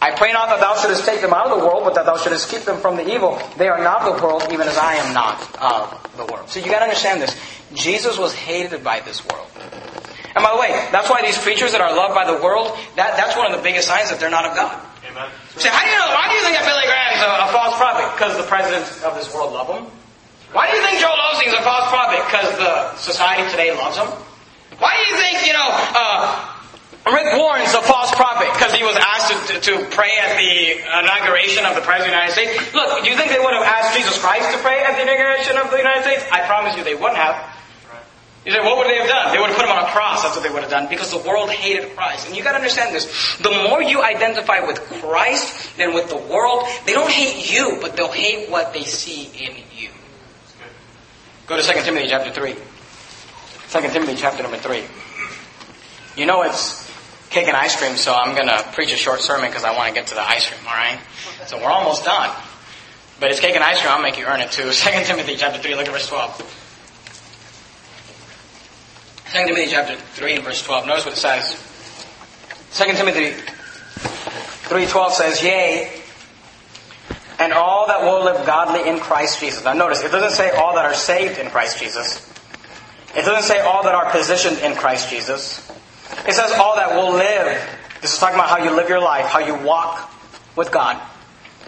I 0.02 0.12
pray 0.12 0.32
not 0.32 0.48
that 0.48 0.62
thou 0.62 0.78
shouldest 0.78 1.06
take 1.06 1.20
them 1.20 1.34
out 1.34 1.48
of 1.48 1.60
the 1.60 1.66
world, 1.66 1.84
but 1.84 1.96
that 1.96 2.06
thou 2.06 2.16
shouldest 2.16 2.50
keep 2.50 2.62
them 2.62 2.80
from 2.80 2.96
the 2.96 3.14
evil. 3.14 3.42
They 3.58 3.68
are 3.68 3.84
not 3.84 4.04
of 4.04 4.16
the 4.16 4.26
world, 4.26 4.44
even 4.52 4.66
as 4.66 4.78
I 4.78 4.96
am 4.96 5.14
not 5.14 5.42
of 5.60 6.16
the 6.16 6.26
world. 6.26 6.50
So 6.50 6.62
you 6.62 6.68
gotta 6.68 6.86
understand 6.86 7.22
this. 7.22 7.36
Jesus 7.74 8.18
was 8.18 8.34
hated 8.34 8.82
by 8.82 9.02
this 9.02 9.26
world. 9.28 9.48
And 10.36 10.44
by 10.44 10.52
the 10.54 10.60
way, 10.62 10.70
that's 10.92 11.10
why 11.10 11.22
these 11.22 11.38
preachers 11.38 11.74
that 11.74 11.82
are 11.82 11.94
loved 11.94 12.16
by 12.16 12.26
the 12.26 12.42
world, 12.42 12.78
that, 12.96 13.18
that's 13.18 13.36
one 13.36 13.52
of 13.52 13.58
the 13.58 13.64
biggest 13.64 13.88
signs 13.90 14.10
that 14.10 14.22
they're 14.22 14.30
not 14.30 14.46
of 14.46 14.56
God. 14.56 14.80
Amen. 15.10 15.30
Say, 15.60 15.68
how 15.68 15.84
do 15.84 15.92
you 15.92 16.00
know, 16.00 16.16
why 16.16 16.32
do 16.32 16.36
you 16.40 16.44
think 16.48 16.56
that 16.56 16.64
Billy 16.64 16.88
Graham's 16.88 17.20
a, 17.20 17.30
a 17.44 17.48
false 17.52 17.76
prophet? 17.76 18.08
Because 18.16 18.40
the 18.40 18.48
presidents 18.48 19.04
of 19.04 19.12
this 19.20 19.28
world 19.36 19.52
love 19.52 19.68
him. 19.68 19.84
Why 20.56 20.72
do 20.72 20.80
you 20.80 20.84
think 20.88 21.04
Joel 21.04 21.20
Osteen's 21.30 21.54
a 21.54 21.62
false 21.68 21.92
prophet? 21.92 22.24
Because 22.24 22.48
the 22.56 22.96
society 22.96 23.44
today 23.52 23.76
loves 23.76 24.00
him. 24.00 24.08
Why 24.80 24.96
do 24.96 25.04
you 25.12 25.16
think, 25.20 25.44
you 25.46 25.54
know, 25.54 25.68
uh, 25.68 26.50
Rick 27.12 27.36
Warren's 27.36 27.76
a 27.76 27.84
false 27.84 28.16
prophet 28.16 28.48
because 28.56 28.72
he 28.72 28.88
was 28.88 28.96
asked 28.96 29.28
to, 29.32 29.36
to, 29.36 29.54
to, 29.60 29.72
pray 29.92 30.16
at 30.24 30.40
the 30.40 30.80
inauguration 31.04 31.68
of 31.68 31.76
the 31.76 31.84
President 31.84 32.16
of 32.16 32.24
the 32.24 32.24
United 32.24 32.36
States. 32.40 32.74
Look, 32.74 33.04
do 33.04 33.10
you 33.10 33.18
think 33.20 33.32
they 33.32 33.40
would 33.40 33.54
have 33.54 33.68
asked 33.68 33.98
Jesus 33.98 34.16
Christ 34.20 34.52
to 34.56 34.60
pray 34.64 34.84
at 34.84 34.96
the 34.96 35.04
inauguration 35.04 35.58
of 35.58 35.72
the 35.72 35.78
United 35.78 36.04
States? 36.04 36.24
I 36.32 36.46
promise 36.48 36.76
you 36.76 36.84
they 36.84 36.96
wouldn't 36.96 37.18
have. 37.18 37.36
You 38.46 38.54
say, 38.54 38.60
what 38.60 38.78
would 38.78 38.88
they 38.88 38.98
have 38.98 39.08
done? 39.08 39.34
They 39.34 39.40
would 39.40 39.50
have 39.50 39.58
put 39.58 39.66
him 39.66 39.72
on 39.72 39.84
a 39.84 39.88
cross. 39.88 40.24
That's 40.24 40.36
what 40.36 40.44
they 40.44 40.50
would 40.50 40.62
have 40.62 40.72
done 40.72 40.88
because 40.90 41.12
the 41.12 41.18
world 41.28 41.50
hated 41.50 41.96
Christ. 41.96 42.28
And 42.28 42.38
you 42.38 42.44
got 42.44 42.52
to 42.52 42.58
understand 42.58 42.96
this. 42.96 43.38
The 43.38 43.52
more 43.52 43.84
you 43.84 44.02
identify 44.02 44.62
with 44.62 44.80
Christ 44.80 45.78
than 45.78 45.94
with 45.94 46.10
the 46.10 46.18
world, 46.18 46.66
they 46.86 46.94
don't 46.94 47.12
hate 47.12 47.52
you, 47.52 47.78
but 47.82 47.98
they'll 47.98 48.12
hate 48.12 48.50
what 48.50 48.74
they 48.74 48.84
see 48.84 49.26
in 49.46 49.58
you. 49.76 49.90
Go 51.48 51.58
to 51.58 51.64
2 51.64 51.82
Timothy 51.82 52.08
chapter 52.08 52.32
3. 52.32 52.54
2 52.54 53.90
Timothy 53.90 54.16
chapter 54.16 54.42
number 54.42 54.58
3. 54.58 54.84
You 56.16 56.26
know 56.26 56.44
it's 56.44 56.90
cake 57.30 57.48
and 57.48 57.58
ice 57.58 57.76
cream, 57.76 57.98
so 57.98 58.14
I'm 58.14 58.36
going 58.36 58.48
to 58.48 58.64
preach 58.74 58.94
a 58.94 58.98
short 58.98 59.20
sermon 59.20 59.50
because 59.50 59.64
I 59.64 59.76
want 59.76 59.90
to 59.90 59.94
get 59.94 60.08
to 60.08 60.16
the 60.16 60.22
ice 60.22 60.50
cream, 60.50 60.66
alright? 60.66 61.00
So 61.48 61.58
we're 61.58 61.72
almost 61.72 62.06
done. 62.06 62.36
But 63.20 63.32
it's 63.32 63.40
cake 63.40 63.56
and 63.56 63.64
ice 63.64 63.82
cream, 63.82 63.92
I'll 63.92 64.02
make 64.02 64.18
you 64.18 64.26
earn 64.26 64.40
it 64.40 64.52
too. 64.52 64.64
2 64.72 65.04
Timothy 65.04 65.36
chapter 65.36 65.60
3, 65.60 65.76
look 65.76 65.88
at 65.88 65.92
verse 65.92 66.08
12. 66.08 66.59
2 69.32 69.46
Timothy 69.46 69.68
chapter 69.68 69.96
3 69.96 70.36
and 70.38 70.44
verse 70.44 70.64
12. 70.64 70.88
Notice 70.88 71.06
what 71.06 71.14
it 71.14 71.18
says. 71.18 71.54
2 72.74 72.94
Timothy 72.94 73.40
3.12 74.70 75.12
says, 75.12 75.44
Yea, 75.44 75.92
and 77.38 77.54
all 77.54 77.86
that 77.86 78.02
will 78.02 78.24
live 78.24 78.44
godly 78.48 78.90
in 78.90 79.00
Christ 79.00 79.40
Jesus. 79.40 79.64
Now 79.64 79.74
notice, 79.74 80.04
it 80.04 80.12
doesn't 80.12 80.36
say 80.36 80.50
all 80.50 80.74
that 80.74 80.86
are 80.86 80.96
saved 80.96 81.38
in 81.38 81.52
Christ 81.52 81.78
Jesus. 81.80 82.28
It 83.16 83.24
doesn't 83.24 83.44
say 83.44 83.60
all 83.60 83.84
that 83.84 83.94
are 83.94 84.10
positioned 84.10 84.58
in 84.60 84.76
Christ 84.76 85.12
Jesus. 85.12 85.60
It 86.28 86.34
says 86.34 86.52
all 86.54 86.76
that 86.78 86.96
will 86.96 87.14
live. 87.14 87.70
This 88.02 88.14
is 88.14 88.18
talking 88.18 88.34
about 88.34 88.50
how 88.50 88.64
you 88.64 88.76
live 88.76 88.90
your 88.90 89.00
life, 89.00 89.28
how 89.28 89.46
you 89.46 89.54
walk 89.64 90.12
with 90.56 90.72
God. 90.72 91.00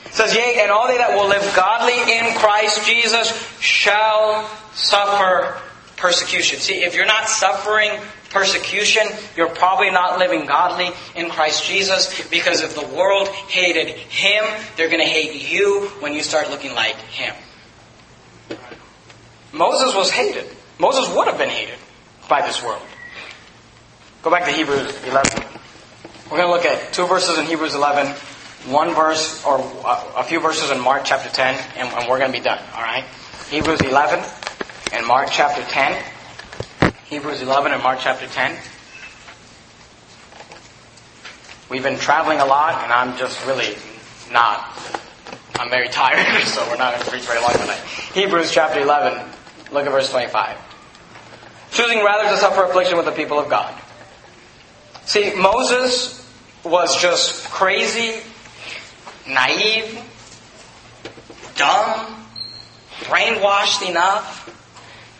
It 0.08 0.14
says, 0.14 0.34
Yea, 0.34 0.62
and 0.62 0.72
all 0.72 0.88
they 0.88 0.98
that 0.98 1.16
will 1.16 1.30
live 1.30 1.44
godly 1.56 2.12
in 2.12 2.34
Christ 2.40 2.88
Jesus 2.88 3.30
shall 3.60 4.50
suffer 4.74 5.62
persecution. 6.02 6.60
See, 6.60 6.84
if 6.84 6.96
you're 6.96 7.06
not 7.06 7.30
suffering 7.30 7.92
persecution, 8.32 9.04
you're 9.38 9.50
probably 9.50 9.92
not 9.92 10.18
living 10.20 10.48
godly 10.48 10.90
in 11.16 11.30
Christ 11.30 11.66
Jesus 11.66 12.28
because 12.30 12.62
if 12.62 12.76
the 12.76 12.88
world 12.96 13.28
hated 13.28 13.88
Him, 13.88 14.44
they're 14.76 14.90
going 14.90 15.02
to 15.02 15.08
hate 15.08 15.50
you 15.50 15.92
when 16.00 16.14
you 16.14 16.24
start 16.24 16.50
looking 16.50 16.74
like 16.74 16.96
Him. 16.96 17.36
Moses 19.54 19.96
was 19.96 20.10
hated. 20.10 20.46
Moses 20.80 21.14
would 21.16 21.28
have 21.28 21.38
been 21.38 21.50
hated 21.50 21.78
by 22.28 22.42
this 22.42 22.64
world. 22.64 22.82
Go 24.24 24.32
back 24.32 24.46
to 24.46 24.52
Hebrews 24.52 25.04
11. 25.04 25.44
We're 26.32 26.38
going 26.38 26.48
to 26.48 26.52
look 26.52 26.66
at 26.66 26.94
two 26.94 27.06
verses 27.06 27.38
in 27.38 27.46
Hebrews 27.46 27.76
11, 27.76 28.08
one 28.68 28.96
verse 28.96 29.44
or 29.46 29.60
a 30.16 30.24
few 30.24 30.40
verses 30.40 30.72
in 30.72 30.80
Mark 30.80 31.04
chapter 31.04 31.30
10, 31.30 31.60
and 31.76 32.10
we're 32.10 32.20
going 32.20 32.32
to 32.32 32.38
be 32.38 32.44
done. 32.44 32.60
All 32.74 32.82
right? 32.82 33.04
Hebrews 33.50 33.82
11 33.82 34.24
and 34.92 35.08
Mark 35.08 35.30
chapter 35.32 35.64
10. 35.64 36.04
Hebrews 37.06 37.42
11 37.42 37.72
and 37.72 37.82
Mark 37.82 38.00
chapter 38.02 38.28
10. 38.28 38.58
We've 41.70 41.84
been 41.84 41.98
traveling 41.98 42.40
a 42.40 42.46
lot, 42.46 42.84
and 42.84 42.92
I'm 42.92 43.18
just 43.18 43.46
really 43.46 43.76
not. 44.32 44.78
I'm 45.58 45.70
very 45.70 45.88
tired, 45.88 46.44
so 46.46 46.68
we're 46.68 46.78
not 46.78 46.94
going 46.94 47.06
to 47.06 47.10
preach 47.10 47.24
very 47.24 47.42
long 47.42 47.54
tonight. 47.54 47.80
Hebrews 48.14 48.52
chapter 48.52 48.82
11, 48.82 49.30
look 49.72 49.86
at 49.86 49.92
verse 49.92 50.10
25. 50.12 50.58
Choosing 51.72 52.04
rather 52.04 52.30
to 52.30 52.38
suffer 52.38 52.66
affliction 52.66 52.98
with 52.98 53.06
the 53.06 53.14
people 53.14 53.40
of 53.40 53.50
God. 53.50 53.74
See, 55.06 55.34
Moses 55.36 56.18
was 56.66 57.02
just 57.02 57.46
crazy, 57.46 58.22
naive, 59.26 60.04
dumb, 61.56 62.26
brainwashed 63.06 63.90
enough 63.90 64.50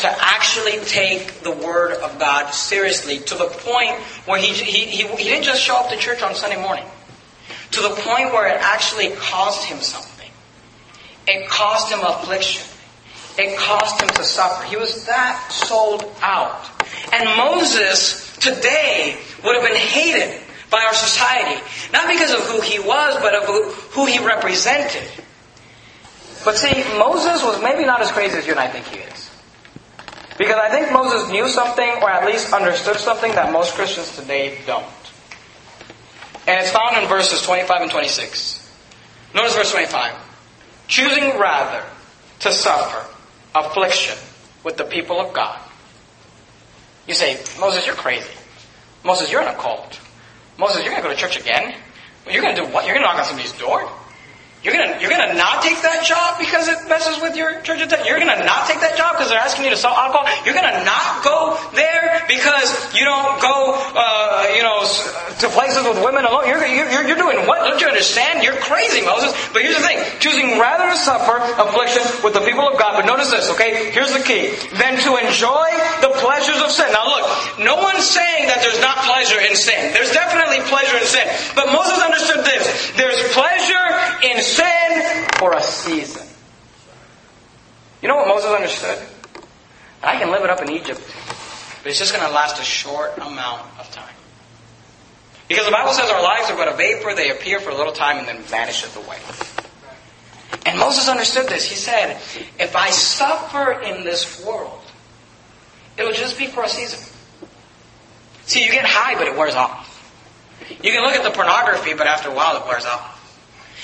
to 0.02 0.16
actually 0.20 0.84
take 0.86 1.42
the 1.42 1.52
Word 1.52 1.94
of 1.94 2.20
God 2.20 2.52
seriously 2.52 3.20
to 3.20 3.36
the 3.36 3.46
point 3.46 3.92
where 4.26 4.40
he, 4.40 4.54
he, 4.54 4.86
he, 4.86 5.08
he 5.08 5.24
didn't 5.24 5.44
just 5.44 5.62
show 5.62 5.76
up 5.76 5.90
to 5.90 5.98
church 5.98 6.22
on 6.22 6.36
Sunday 6.36 6.62
morning. 6.62 6.86
To 7.72 7.82
the 7.82 7.90
point 7.90 8.34
where 8.34 8.48
it 8.48 8.60
actually 8.62 9.12
cost 9.12 9.66
him 9.66 9.80
something. 9.80 10.30
It 11.28 11.48
cost 11.48 11.92
him 11.92 12.00
affliction. 12.02 12.68
It 13.38 13.58
cost 13.58 14.02
him 14.02 14.10
to 14.10 14.24
suffer. 14.24 14.66
He 14.66 14.76
was 14.76 15.06
that 15.06 15.52
sold 15.52 16.04
out. 16.22 16.70
And 17.14 17.38
Moses 17.38 18.36
today 18.38 19.18
would 19.44 19.56
have 19.56 19.64
been 19.64 19.78
hated 19.78 20.42
by 20.70 20.84
our 20.84 20.94
society. 20.94 21.62
Not 21.94 22.08
because 22.08 22.34
of 22.34 22.42
who 22.42 22.62
he 22.62 22.80
was, 22.80 23.18
but 23.22 23.36
of 23.36 23.44
who, 23.46 23.70
who 23.92 24.06
he 24.06 24.20
represented. 24.26 25.08
But 26.44 26.58
see, 26.58 26.74
Moses 26.98 27.44
was 27.44 27.62
maybe 27.62 27.86
not 27.86 28.02
as 28.02 28.12
crazy 28.12 28.38
as 28.38 28.46
you 28.48 28.54
and 28.54 28.60
I 28.60 28.68
think 28.68 28.86
he 28.88 28.98
is. 28.98 29.21
Because 30.38 30.56
I 30.56 30.70
think 30.70 30.92
Moses 30.92 31.30
knew 31.30 31.48
something, 31.50 31.90
or 32.02 32.10
at 32.10 32.26
least 32.26 32.54
understood 32.54 32.98
something, 32.98 33.34
that 33.36 33.52
most 33.52 33.76
Christians 33.76 34.16
today 34.16 34.58
don't. 34.66 34.86
And 36.48 36.60
it's 36.60 36.72
found 36.72 36.98
in 36.98 37.08
verses 37.08 37.42
25 37.42 37.82
and 37.82 37.92
26. 37.92 38.72
Notice 39.36 39.56
verse 39.56 39.72
25. 39.72 40.14
Choosing 40.88 41.38
rather 41.38 41.84
to 42.40 42.52
suffer 42.52 43.06
affliction 43.54 44.18
with 44.64 44.78
the 44.78 44.84
people 44.84 45.20
of 45.20 45.34
God. 45.34 45.60
You 47.08 47.14
say, 47.14 47.40
Moses, 47.60 47.86
you're 47.86 47.96
crazy. 47.96 48.30
Moses, 49.04 49.32
you're 49.32 49.42
in 49.42 49.48
a 49.48 49.56
cult. 49.56 50.00
Moses, 50.58 50.84
you're 50.84 50.92
going 50.92 51.02
to 51.02 51.08
go 51.08 51.14
to 51.14 51.20
church 51.20 51.40
again? 51.40 51.76
You're 52.30 52.42
going 52.42 52.56
to 52.56 52.62
do 52.62 52.68
what? 52.68 52.86
You're 52.86 52.94
going 52.96 53.06
to 53.06 53.12
knock 53.12 53.20
on 53.20 53.26
somebody's 53.26 53.54
door? 53.54 53.90
You're 54.62 54.78
gonna 54.78 55.02
you're 55.02 55.10
gonna 55.10 55.34
not 55.34 55.66
take 55.66 55.82
that 55.82 56.06
job 56.06 56.38
because 56.38 56.70
it 56.70 56.78
messes 56.86 57.18
with 57.18 57.34
your 57.34 57.66
church 57.66 57.82
attendance. 57.82 58.06
You're 58.06 58.22
gonna 58.22 58.46
not 58.46 58.70
take 58.70 58.78
that 58.86 58.94
job 58.94 59.18
because 59.18 59.34
they're 59.34 59.42
asking 59.42 59.66
you 59.66 59.74
to 59.74 59.80
sell 59.80 59.90
alcohol. 59.90 60.30
You're 60.46 60.54
gonna 60.54 60.86
not 60.86 61.26
go 61.26 61.58
there 61.74 62.22
because 62.30 62.70
you 62.94 63.02
don't 63.02 63.42
go 63.42 63.74
uh, 63.74 64.54
you 64.54 64.62
know 64.62 64.86
to 65.42 65.50
places 65.50 65.82
with 65.82 65.98
women 66.06 66.30
alone. 66.30 66.46
You're, 66.46 66.62
you're 66.62 67.10
you're 67.10 67.18
doing 67.18 67.42
what? 67.50 67.66
Don't 67.66 67.82
you 67.82 67.90
understand? 67.90 68.46
You're 68.46 68.62
crazy, 68.62 69.02
Moses. 69.02 69.34
But 69.50 69.66
here's 69.66 69.82
the 69.82 69.82
thing: 69.82 69.98
choosing 70.22 70.62
rather 70.62 70.94
to 70.94 70.98
suffer 71.02 71.42
affliction 71.58 72.06
with 72.22 72.38
the 72.38 72.46
people 72.46 72.70
of 72.70 72.78
God. 72.78 73.02
But 73.02 73.10
notice 73.10 73.34
this, 73.34 73.50
okay? 73.58 73.90
Here's 73.90 74.14
the 74.14 74.22
key: 74.22 74.54
than 74.78 75.02
to 75.10 75.18
enjoy 75.26 75.74
the 76.06 76.14
pleasures 76.22 76.62
of 76.62 76.70
sin. 76.70 76.86
Now 76.94 77.10
look, 77.10 77.26
no 77.66 77.82
one's 77.82 78.06
saying 78.06 78.46
that 78.46 78.62
there's 78.62 78.78
not 78.78 79.02
pleasure 79.10 79.42
in 79.42 79.58
sin. 79.58 79.90
There's 79.90 80.14
definitely 80.14 80.62
pleasure 80.70 81.02
in 81.02 81.08
sin. 81.10 81.26
But 81.58 81.74
Moses 81.74 81.98
understood 81.98 82.46
this: 82.46 82.94
there's 82.94 83.18
pleasure 83.34 83.90
in 84.22 84.38
sin 84.56 85.28
for 85.38 85.54
a 85.54 85.62
season. 85.62 86.28
You 88.02 88.08
know 88.08 88.16
what 88.16 88.28
Moses 88.28 88.50
understood? 88.50 88.98
I 90.04 90.18
can 90.18 90.32
live 90.32 90.44
it 90.44 90.50
up 90.50 90.62
in 90.62 90.72
Egypt, 90.72 91.00
but 91.84 91.90
it's 91.90 92.00
just 92.00 92.14
going 92.14 92.26
to 92.26 92.34
last 92.34 92.60
a 92.60 92.64
short 92.64 93.18
amount 93.18 93.62
of 93.80 93.90
time. 93.92 94.16
Because 95.48 95.66
the 95.66 95.72
Bible 95.72 95.92
says 95.92 96.10
our 96.10 96.24
lives 96.24 96.50
are 96.50 96.58
but 96.58 96.68
a 96.68 96.76
vapor, 96.76 97.14
they 97.14 97.30
appear 97.30 97.60
for 97.60 97.70
a 97.72 97.76
little 97.76 97.94
time 97.94 98.18
and 98.18 98.28
then 98.28 98.42
vanisheth 98.44 98.96
away. 98.96 99.18
And 100.66 100.80
Moses 100.80 101.10
understood 101.10 101.48
this. 101.48 101.66
He 101.66 101.76
said, 101.76 102.16
if 102.60 102.76
I 102.76 102.90
suffer 102.90 103.82
in 103.82 104.04
this 104.04 104.44
world, 104.46 104.82
it'll 105.98 106.14
just 106.14 106.38
be 106.38 106.48
for 106.48 106.64
a 106.64 106.70
season. 106.70 107.00
See, 108.44 108.64
you 108.64 108.72
get 108.72 108.86
high, 108.86 109.16
but 109.16 109.28
it 109.28 109.38
wears 109.38 109.56
off. 109.56 109.88
You 110.70 110.92
can 110.92 111.04
look 111.04 111.14
at 111.14 111.24
the 111.24 111.32
pornography, 111.32 111.94
but 111.94 112.08
after 112.08 112.30
a 112.30 112.34
while 112.34 112.58
it 112.58 112.68
wears 112.68 112.86
off. 112.86 113.11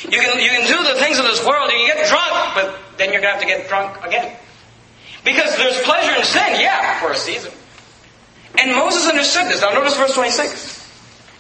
You 0.04 0.20
can, 0.20 0.40
you 0.40 0.50
can 0.50 0.68
do 0.68 0.94
the 0.94 1.00
things 1.00 1.18
of 1.18 1.26
this 1.26 1.44
world, 1.46 1.72
you 1.72 1.88
can 1.88 1.98
get 1.98 2.08
drunk, 2.08 2.54
but 2.54 2.80
then 2.98 3.12
you're 3.12 3.22
going 3.22 3.34
to 3.34 3.40
have 3.40 3.42
to 3.42 3.48
get 3.48 3.68
drunk 3.68 4.06
again. 4.06 4.36
Because 5.24 5.58
there's 5.58 5.82
pleasure 5.82 6.16
in 6.16 6.24
sin, 6.24 6.62
yeah, 6.62 7.00
for 7.02 7.12
a 7.12 7.16
season. 7.16 7.52
And 8.60 8.76
Moses 8.76 9.08
understood 9.08 9.48
this. 9.48 9.62
Now 9.62 9.74
notice 9.74 9.98
verse 9.98 10.14
26. 10.14 10.78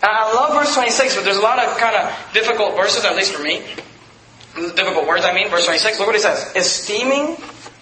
I 0.04 0.34
love 0.34 0.54
verse 0.54 0.74
26, 0.74 1.15
but 1.15 1.24
there's 1.24 1.38
a 1.38 1.41
lot 1.41 1.60
of 1.60 1.78
kind 1.78 1.96
of 1.96 2.34
difficult 2.34 2.76
verses, 2.76 3.06
at 3.06 3.15
least 3.15 3.34
for 3.34 3.43
me. 3.43 3.63
Difficult 4.76 5.08
words, 5.08 5.24
I 5.24 5.34
mean. 5.34 5.50
Verse 5.50 5.65
26, 5.65 6.00
look 6.00 6.08
what 6.08 6.15
he 6.15 6.22
says. 6.22 6.52
Esteeming 6.56 7.38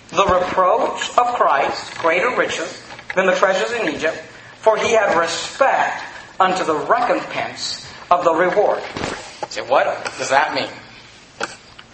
the 0.09 0.25
reproach 0.25 1.09
of 1.17 1.35
Christ 1.35 1.97
greater 1.97 2.35
riches 2.35 2.81
than 3.15 3.25
the 3.25 3.35
treasures 3.35 3.71
in 3.71 3.89
Egypt, 3.93 4.17
for 4.59 4.77
he 4.77 4.91
had 4.91 5.17
respect 5.17 6.03
unto 6.39 6.63
the 6.63 6.75
recompense 6.75 7.89
of 8.11 8.23
the 8.23 8.33
reward. 8.33 8.83
Say, 9.49 9.61
what 9.61 9.85
does 10.17 10.29
that 10.29 10.53
mean? 10.53 10.69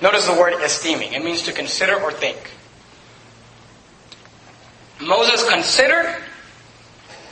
Notice 0.01 0.27
the 0.27 0.33
word 0.33 0.53
esteeming. 0.61 1.13
It 1.13 1.23
means 1.23 1.43
to 1.43 1.51
consider 1.51 1.99
or 2.01 2.11
think. 2.11 2.51
Moses 4.99 5.47
considered 5.49 6.23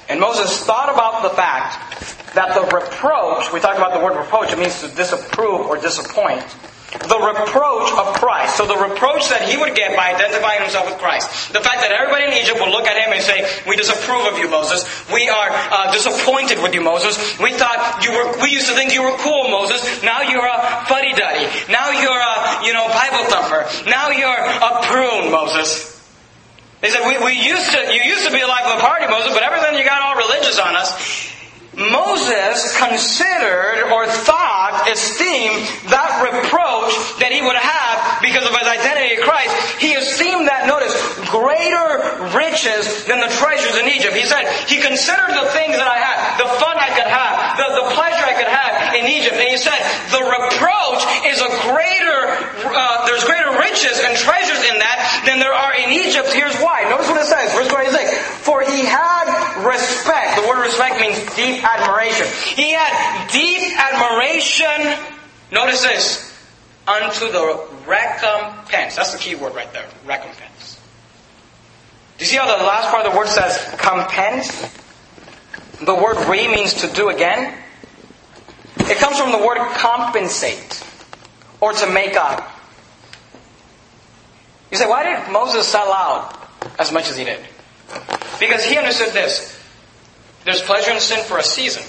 and 0.10 0.19
Moses 0.19 0.63
thought 0.65 0.91
about 0.91 1.22
the 1.22 1.30
fact 1.30 2.34
that 2.34 2.56
the 2.56 2.62
reproach, 2.76 3.54
we 3.54 3.60
talked 3.60 3.78
about 3.78 3.93
the 3.93 4.04
word 4.04 4.17
reproach, 4.17 4.52
it 4.52 4.58
means 4.58 4.82
to 4.82 4.88
disapprove 4.88 5.67
or 5.67 5.78
disappoint 5.78 6.43
the 6.89 7.19
reproach 7.21 7.93
of 7.93 8.17
Christ. 8.17 8.58
So 8.58 8.65
the 8.65 8.78
reproach 8.78 9.30
that 9.30 9.45
he 9.45 9.58
would 9.58 9.78
get 9.78 9.95
by 9.95 10.13
identifying 10.13 10.62
himself 10.65 10.89
with 10.89 10.97
Christ. 10.97 11.54
The 11.54 11.62
fact 11.62 11.86
that 11.86 11.93
everybody 11.93 12.25
in 12.25 12.34
Egypt 12.34 12.58
would 12.58 12.73
look 12.73 12.89
at 12.89 12.97
him 12.97 13.13
and 13.13 13.21
say, 13.21 13.45
we 13.69 13.78
disapprove 13.78 14.25
of 14.25 14.41
you, 14.41 14.49
Moses. 14.49 14.86
We 15.13 15.30
are 15.30 15.49
uh, 15.54 15.93
disappointed 15.93 16.62
with 16.65 16.73
you, 16.73 16.82
Moses. 16.82 17.17
We 17.38 17.54
thought 17.54 18.02
you 18.02 18.12
were, 18.12 18.41
we 18.41 18.49
used 18.49 18.67
to 18.69 18.75
think 18.75 18.93
you 18.93 19.06
were 19.06 19.15
cool, 19.21 19.54
Moses. 19.54 19.82
Now 20.02 20.25
you're 20.25 20.45
a 20.45 20.86
fuddy-duddy. 20.89 21.69
Now 21.69 21.93
you're 21.93 22.10
a, 22.10 22.65
you 22.65 22.73
know, 22.73 22.89
Bible 22.89 23.30
thumper. 23.30 23.69
Now 23.86 24.10
you're 24.10 24.41
a 24.41 24.82
prune, 24.89 25.30
Moses. 25.30 25.93
They 26.82 26.89
said, 26.89 27.06
we, 27.06 27.21
we 27.21 27.38
used 27.38 27.69
to, 27.69 27.80
you 27.93 28.02
used 28.02 28.25
to 28.25 28.34
be 28.34 28.41
alive 28.41 28.65
of 28.65 28.80
the 28.80 28.82
party, 28.82 29.06
Moses, 29.06 29.34
but 29.34 29.43
ever 29.43 29.62
then 29.62 29.78
you 29.78 29.86
got 29.86 30.02
all 30.02 30.15
religious 30.15 30.58
on 30.58 30.75
us. 30.75 31.30
Moses 31.80 32.76
considered 32.76 33.88
or 33.88 34.04
thought, 34.28 34.84
esteemed 34.92 35.63
that 35.88 36.12
reproach 36.20 36.92
that 37.24 37.32
he 37.32 37.39
would 37.39 37.56
have 37.56 38.20
because 38.20 38.44
of 38.44 38.52
his 38.52 38.68
identity 38.68 39.15
in 39.15 39.22
Christ. 39.24 39.56
He 39.80 39.96
esteemed 39.96 40.52
that, 40.52 40.68
notice, 40.68 40.92
greater 41.32 42.28
riches 42.36 43.08
than 43.08 43.24
the 43.24 43.32
treasures 43.39 43.80
in 43.80 43.88
Egypt. 43.88 44.12
He 44.12 44.28
said, 44.28 44.44
he 44.68 44.84
considered 44.84 45.32
the 45.32 45.48
things 45.56 45.80
that 45.80 45.88
I 45.88 46.00
had, 46.04 46.18
the 46.36 46.52
fun 46.60 46.76
I 46.76 46.92
could 46.92 47.08
have, 47.08 47.34
the, 47.56 47.68
the 47.80 47.88
pleasure 47.96 48.26
I 48.28 48.36
could 48.36 48.52
have 48.52 49.00
in 49.00 49.08
Egypt. 49.08 49.39
And 49.39 49.48
he 49.48 49.56
said, 49.56 49.80
the 50.12 50.20
reproach 50.20 51.02
is 51.32 51.39
a 51.39 51.52
greater, 51.72 52.20
uh, 52.76 53.08
there's 53.08 53.24
greater 53.24 53.56
riches 53.56 54.04
and 54.04 54.20
treasures 54.20 54.60
in 54.68 54.76
that 54.84 55.24
than 55.24 55.39
there 55.39 55.54
are 55.56 55.74
in 55.80 55.96
Egypt. 55.96 56.34
Here's 56.34 56.58
why. 56.60 56.84
Notice 56.92 57.08
what 57.08 57.22
it 57.22 57.30
says, 57.30 57.56
verse 57.56 57.72
26. 57.72 58.44
For 58.44 58.65
he 58.68 58.84
had 58.84 59.30
respect. 59.63 60.42
The 60.42 60.48
word 60.48 60.65
respect 60.65 60.89
means 61.00 61.18
deep 61.36 61.64
admiration. 61.64 62.28
He 62.56 62.72
had 62.72 63.28
deep 63.32 63.78
admiration, 63.78 65.08
notice 65.52 65.82
this, 65.82 66.38
unto 66.88 67.32
the 67.32 67.68
recompense. 67.88 68.96
That's 68.96 69.14
the 69.14 69.20
key 69.20 69.36
word 69.36 69.56
right 69.56 69.72
there, 69.74 69.88
recompense. 70.06 70.80
Do 72.18 72.26
you 72.26 72.30
see 72.30 72.38
how 72.38 72.46
the 72.46 72.64
last 72.64 72.90
part 72.90 73.06
of 73.06 73.12
the 73.14 73.18
word 73.18 73.28
says 73.28 73.58
compense? 73.78 74.52
The 75.82 75.96
word 75.96 76.18
re 76.28 76.48
means 76.48 76.74
to 76.82 76.88
do 76.94 77.10
again. 77.10 77.58
It 78.78 78.98
comes 78.98 79.18
from 79.20 79.32
the 79.32 79.38
word 79.38 79.60
compensate, 79.76 80.84
or 81.62 81.74
to 81.74 81.90
make 81.92 82.16
up. 82.16 82.50
You 84.72 84.78
say, 84.78 84.88
why 84.88 85.04
did 85.04 85.32
Moses 85.32 85.68
sell 85.68 85.92
out 85.92 86.50
as 86.78 86.92
much 86.92 87.10
as 87.10 87.18
he 87.18 87.24
did? 87.24 87.40
Because 88.40 88.64
he 88.64 88.78
understood 88.78 89.14
this. 89.14 89.59
There's 90.50 90.64
pleasure 90.64 90.90
in 90.90 91.00
sin 91.00 91.24
for 91.26 91.38
a 91.38 91.44
season. 91.44 91.84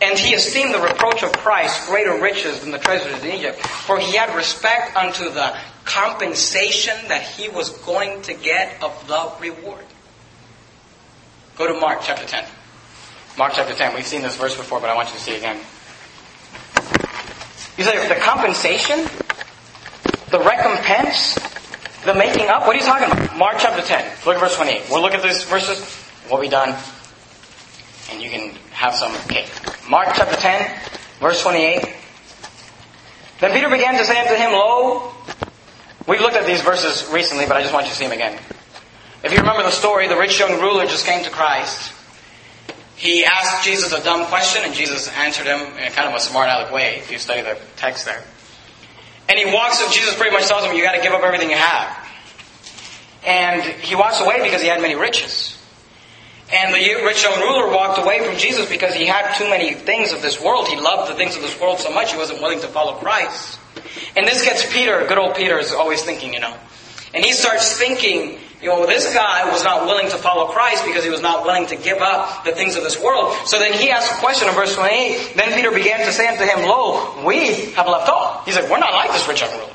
And 0.00 0.16
he 0.16 0.32
esteemed 0.32 0.72
the 0.72 0.78
reproach 0.78 1.24
of 1.24 1.32
Christ 1.32 1.88
greater 1.88 2.20
riches 2.22 2.60
than 2.60 2.70
the 2.70 2.78
treasures 2.78 3.20
in 3.24 3.32
Egypt, 3.32 3.58
for 3.58 3.98
he 3.98 4.14
had 4.14 4.32
respect 4.36 4.96
unto 4.96 5.24
the 5.24 5.58
compensation 5.84 6.94
that 7.08 7.22
he 7.22 7.48
was 7.48 7.70
going 7.70 8.22
to 8.22 8.34
get 8.34 8.80
of 8.80 9.08
the 9.08 9.32
reward. 9.40 9.84
Go 11.56 11.66
to 11.66 11.80
Mark 11.80 11.98
chapter 12.04 12.24
10. 12.24 12.44
Mark 13.36 13.54
chapter 13.56 13.74
10. 13.74 13.92
We've 13.96 14.06
seen 14.06 14.22
this 14.22 14.36
verse 14.36 14.56
before, 14.56 14.78
but 14.78 14.88
I 14.88 14.94
want 14.94 15.08
you 15.08 15.16
to 15.16 15.20
see 15.20 15.32
it 15.32 15.38
again. 15.38 15.56
You 17.76 17.82
say, 17.82 18.06
the 18.06 18.20
compensation? 18.20 19.00
The 20.30 20.38
recompense? 20.38 21.34
The 22.04 22.14
making 22.14 22.46
up? 22.46 22.68
What 22.68 22.76
are 22.76 22.78
you 22.78 22.84
talking 22.84 23.10
about? 23.10 23.36
Mark 23.36 23.56
chapter 23.58 23.82
10. 23.82 24.26
Look 24.26 24.36
at 24.36 24.40
verse 24.40 24.54
28. 24.54 24.84
We'll 24.90 25.02
look 25.02 25.14
at 25.14 25.24
these 25.24 25.42
verses. 25.42 25.82
We'll 26.30 26.40
be 26.40 26.48
done 26.48 26.78
and 28.14 28.22
you 28.22 28.30
can 28.30 28.50
have 28.70 28.94
some 28.94 29.12
cake. 29.28 29.50
Mark 29.88 30.08
chapter 30.14 30.36
10, 30.36 30.80
verse 31.20 31.42
28. 31.42 31.94
Then 33.40 33.52
Peter 33.52 33.68
began 33.68 33.98
to 33.98 34.04
say 34.04 34.18
unto 34.20 34.34
him, 34.34 34.52
Lo, 34.52 35.12
we've 36.06 36.20
looked 36.20 36.36
at 36.36 36.46
these 36.46 36.62
verses 36.62 37.10
recently, 37.12 37.46
but 37.46 37.56
I 37.56 37.62
just 37.62 37.74
want 37.74 37.86
you 37.86 37.90
to 37.90 37.96
see 37.96 38.04
them 38.04 38.12
again. 38.12 38.38
If 39.24 39.32
you 39.32 39.38
remember 39.38 39.62
the 39.62 39.70
story, 39.70 40.06
the 40.06 40.16
rich 40.16 40.38
young 40.38 40.60
ruler 40.60 40.86
just 40.86 41.04
came 41.04 41.24
to 41.24 41.30
Christ. 41.30 41.92
He 42.96 43.24
asked 43.24 43.64
Jesus 43.64 43.92
a 43.92 44.02
dumb 44.02 44.26
question, 44.26 44.62
and 44.64 44.72
Jesus 44.72 45.08
answered 45.08 45.46
him 45.46 45.60
in 45.78 45.92
kind 45.92 46.08
of 46.08 46.14
a 46.14 46.20
smart 46.20 46.48
aleck 46.48 46.72
way, 46.72 46.96
if 46.98 47.10
you 47.10 47.18
study 47.18 47.42
the 47.42 47.58
text 47.76 48.04
there. 48.06 48.22
And 49.28 49.38
he 49.38 49.52
walks 49.52 49.82
up, 49.82 49.90
Jesus 49.90 50.14
pretty 50.14 50.30
much 50.30 50.46
tells 50.46 50.64
him, 50.64 50.76
You 50.76 50.82
got 50.82 50.94
to 50.94 51.02
give 51.02 51.12
up 51.12 51.22
everything 51.22 51.50
you 51.50 51.56
have. 51.56 52.08
And 53.26 53.62
he 53.62 53.96
walks 53.96 54.20
away 54.20 54.42
because 54.42 54.60
he 54.60 54.68
had 54.68 54.80
many 54.80 54.94
riches. 54.94 55.53
And 56.52 56.74
the 56.74 57.04
rich 57.04 57.22
young 57.22 57.40
ruler 57.40 57.68
walked 57.70 57.98
away 57.98 58.24
from 58.24 58.36
Jesus 58.36 58.68
because 58.68 58.94
he 58.94 59.06
had 59.06 59.34
too 59.36 59.48
many 59.48 59.72
things 59.72 60.12
of 60.12 60.20
this 60.22 60.40
world. 60.40 60.68
He 60.68 60.76
loved 60.76 61.10
the 61.10 61.16
things 61.16 61.36
of 61.36 61.42
this 61.42 61.58
world 61.58 61.80
so 61.80 61.90
much 61.90 62.12
he 62.12 62.18
wasn't 62.18 62.40
willing 62.40 62.60
to 62.60 62.68
follow 62.68 62.94
Christ. 62.94 63.58
And 64.16 64.26
this 64.26 64.44
gets 64.44 64.70
Peter, 64.72 65.04
good 65.08 65.18
old 65.18 65.34
Peter 65.34 65.58
is 65.58 65.72
always 65.72 66.02
thinking, 66.02 66.34
you 66.34 66.40
know. 66.40 66.54
And 67.14 67.24
he 67.24 67.32
starts 67.32 67.76
thinking, 67.76 68.38
you 68.60 68.68
know, 68.68 68.86
this 68.86 69.12
guy 69.14 69.50
was 69.50 69.62
not 69.62 69.86
willing 69.86 70.10
to 70.10 70.16
follow 70.16 70.52
Christ 70.52 70.84
because 70.84 71.04
he 71.04 71.10
was 71.10 71.20
not 71.20 71.44
willing 71.44 71.66
to 71.66 71.76
give 71.76 71.98
up 71.98 72.44
the 72.44 72.52
things 72.52 72.76
of 72.76 72.82
this 72.82 73.00
world. 73.00 73.34
So 73.46 73.58
then 73.58 73.72
he 73.72 73.90
asks 73.90 74.16
a 74.16 74.20
question 74.20 74.48
in 74.48 74.54
verse 74.54 74.74
28. 74.74 75.34
Then 75.36 75.52
Peter 75.52 75.70
began 75.70 76.00
to 76.00 76.12
say 76.12 76.26
unto 76.26 76.44
him, 76.44 76.66
Lo, 76.66 77.24
we 77.24 77.72
have 77.72 77.86
left 77.86 78.08
all. 78.08 78.42
He 78.44 78.52
said, 78.52 78.70
we're 78.70 78.78
not 78.78 78.92
like 78.92 79.12
this 79.12 79.26
rich 79.28 79.40
young 79.40 79.52
ruler. 79.52 79.70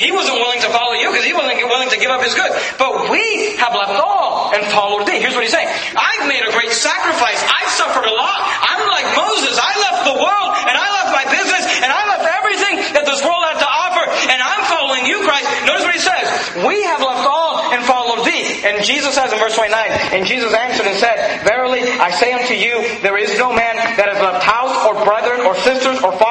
He 0.00 0.08
wasn't 0.08 0.40
willing 0.40 0.64
to 0.64 0.72
follow 0.72 0.96
you 0.96 1.12
because 1.12 1.28
he 1.28 1.36
wasn't 1.36 1.60
willing 1.68 1.92
to 1.92 2.00
give 2.00 2.08
up 2.08 2.24
his 2.24 2.32
goods. 2.32 2.56
But 2.80 3.12
we 3.12 3.52
have 3.60 3.76
left 3.76 4.00
all 4.00 4.48
and 4.48 4.64
followed 4.72 5.04
thee. 5.04 5.20
Here's 5.20 5.36
what 5.36 5.44
he's 5.44 5.52
saying. 5.52 5.68
I've 5.92 6.24
made 6.24 6.40
a 6.40 6.48
great 6.56 6.72
sacrifice. 6.72 7.36
I've 7.36 7.68
suffered 7.76 8.08
a 8.08 8.14
lot. 8.16 8.40
I'm 8.40 8.88
like 8.88 9.04
Moses. 9.12 9.60
I 9.60 9.72
left 9.76 10.00
the 10.08 10.16
world 10.16 10.50
and 10.56 10.72
I 10.72 10.88
left 11.04 11.10
my 11.12 11.26
business 11.28 11.84
and 11.84 11.92
I 11.92 12.16
left 12.16 12.24
everything 12.32 12.76
that 12.96 13.04
this 13.04 13.20
world 13.20 13.44
had 13.44 13.60
to 13.60 13.68
offer 13.68 14.08
and 14.32 14.40
I'm 14.40 14.64
following 14.72 15.04
you, 15.04 15.20
Christ. 15.20 15.44
Notice 15.68 15.84
what 15.84 15.92
he 15.92 16.00
says. 16.00 16.64
We 16.64 16.80
have 16.88 17.04
left 17.04 17.28
all 17.28 17.68
and 17.76 17.84
followed 17.84 18.24
thee. 18.24 18.64
And 18.64 18.80
Jesus 18.80 19.14
says 19.14 19.28
in 19.32 19.38
verse 19.38 19.52
29, 19.52 19.68
and 20.16 20.24
Jesus 20.24 20.56
answered 20.56 20.88
and 20.88 20.96
said, 20.96 21.44
Verily 21.44 21.84
I 21.84 22.08
say 22.16 22.32
unto 22.32 22.56
you, 22.56 22.80
there 23.04 23.20
is 23.20 23.36
no 23.36 23.52
man 23.52 23.76
that 24.00 24.08
has 24.08 24.16
left 24.16 24.48
house 24.48 24.80
or 24.88 24.96
brethren 25.04 25.44
or 25.44 25.52
sisters 25.60 26.00
or 26.00 26.16
father 26.16 26.29